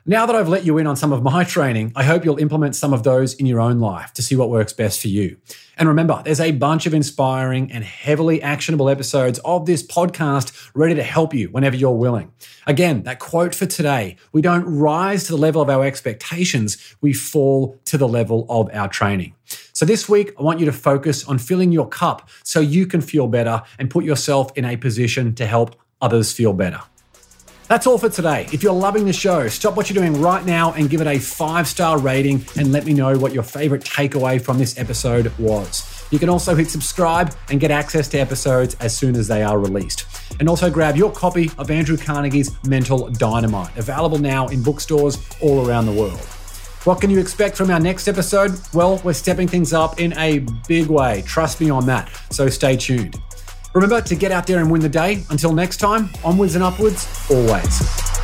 Now 0.10 0.26
that 0.26 0.38
I've 0.38 0.48
let 0.48 0.66
you 0.66 0.78
in 0.78 0.88
on 0.88 0.96
some 0.96 1.12
of 1.12 1.22
my 1.22 1.44
training, 1.56 1.92
I 1.94 2.04
hope 2.04 2.24
you'll 2.24 2.40
implement 2.40 2.78
some 2.78 2.94
of 2.94 3.04
those 3.04 3.34
in 3.34 3.46
your 3.46 3.60
own 3.60 3.80
life 3.80 4.14
to 4.14 4.22
see 4.22 4.38
what 4.38 4.50
works 4.50 4.72
best 4.72 5.02
for 5.02 5.10
you. 5.10 5.36
And 5.78 5.90
remember, 5.90 6.22
there's 6.24 6.40
a 6.40 6.52
bunch 6.52 6.86
of 6.86 6.94
inspiring 6.94 7.72
and 7.74 7.84
heavily 7.84 8.42
actionable 8.42 8.88
episodes 8.88 9.38
of 9.40 9.66
this 9.66 9.86
podcast 9.86 10.72
ready 10.74 10.96
to 10.96 11.04
help 11.04 11.34
you 11.34 11.50
whenever 11.50 11.76
you're 11.76 11.92
willing. 11.92 12.32
Again, 12.66 13.04
that 13.04 13.20
quote 13.20 13.54
for 13.54 13.66
today 13.66 14.16
we 14.32 14.42
don't 14.42 14.64
rise 14.64 15.26
to 15.26 15.34
the 15.34 15.38
level 15.38 15.62
of 15.62 15.70
our 15.70 15.84
expectations, 15.84 16.78
we 17.02 17.12
fall 17.12 17.78
to 17.86 17.98
the 17.98 18.08
level 18.08 18.46
of 18.48 18.70
our 18.74 18.88
training. 18.88 19.36
So, 19.78 19.86
this 19.86 20.10
week, 20.10 20.34
I 20.40 20.42
want 20.42 20.60
you 20.60 20.66
to 20.66 20.72
focus 20.72 21.24
on 21.26 21.38
filling 21.38 21.72
your 21.72 21.88
cup 21.88 22.32
so 22.42 22.60
you 22.60 22.88
can 22.88 23.00
feel 23.00 23.28
better 23.28 23.62
and 23.78 23.92
put 23.92 24.06
yourself 24.06 24.52
in 24.58 24.66
a 24.66 24.76
position 24.76 25.36
to 25.36 25.46
help 25.46 25.76
others 26.02 26.34
feel 26.34 26.52
better. 26.52 26.82
That's 27.68 27.86
all 27.86 28.00
for 28.00 28.10
today. 28.10 28.48
If 28.52 28.64
you're 28.64 28.74
loving 28.74 29.06
the 29.06 29.14
show, 29.14 29.48
stop 29.50 29.78
what 29.78 29.88
you're 29.88 30.04
doing 30.04 30.20
right 30.20 30.44
now 30.44 30.74
and 30.74 30.90
give 30.90 31.00
it 31.00 31.06
a 31.06 31.20
five 31.20 31.68
star 31.68 32.00
rating 32.00 32.44
and 32.56 32.72
let 32.72 32.86
me 32.86 32.94
know 32.94 33.20
what 33.20 33.34
your 33.34 33.44
favorite 33.44 33.84
takeaway 33.84 34.42
from 34.42 34.58
this 34.58 34.80
episode 34.80 35.32
was. 35.38 36.08
You 36.10 36.18
can 36.18 36.28
also 36.28 36.56
hit 36.56 36.72
subscribe 36.72 37.36
and 37.52 37.60
get 37.60 37.70
access 37.70 38.08
to 38.08 38.18
episodes 38.18 38.76
as 38.80 38.98
soon 38.98 39.16
as 39.16 39.28
they 39.28 39.44
are 39.44 39.60
released. 39.60 40.08
And 40.40 40.50
also 40.50 40.72
grab 40.72 40.98
your 40.98 41.12
copy 41.12 41.52
of 41.60 41.70
Andrew 41.70 41.98
Carnegie's 41.98 42.52
Mental 42.66 43.10
Dynamite, 43.10 43.78
available 43.78 44.18
now 44.18 44.48
in 44.48 44.64
bookstores 44.64 45.20
all 45.40 45.70
around 45.70 45.86
the 45.86 45.92
world. 45.92 46.37
What 46.84 47.02
can 47.02 47.10
you 47.10 47.20
expect 47.20 47.58
from 47.58 47.70
our 47.70 47.80
next 47.80 48.08
episode? 48.08 48.60
Well, 48.74 49.02
we're 49.04 49.14
stepping 49.14 49.48
things 49.48 49.74
up 49.74 50.00
in 50.00 50.18
a 50.18 50.40
big 50.68 50.88
way. 50.88 51.24
Trust 51.26 51.60
me 51.60 51.70
on 51.70 51.86
that. 51.88 52.10
So 52.30 52.48
stay 52.50 52.78
tuned. 52.78 53.16
Remember 53.74 54.02
to 54.02 54.16
get 54.16 54.32
out 54.32 54.48
there 54.48 54.60
and 54.60 54.72
win 54.72 54.82
the 54.82 54.90
day. 54.90 55.24
Until 55.30 55.54
next 55.54 55.78
time, 55.78 56.10
onwards 56.24 56.56
and 56.56 56.64
upwards, 56.64 57.08
always. 57.30 58.17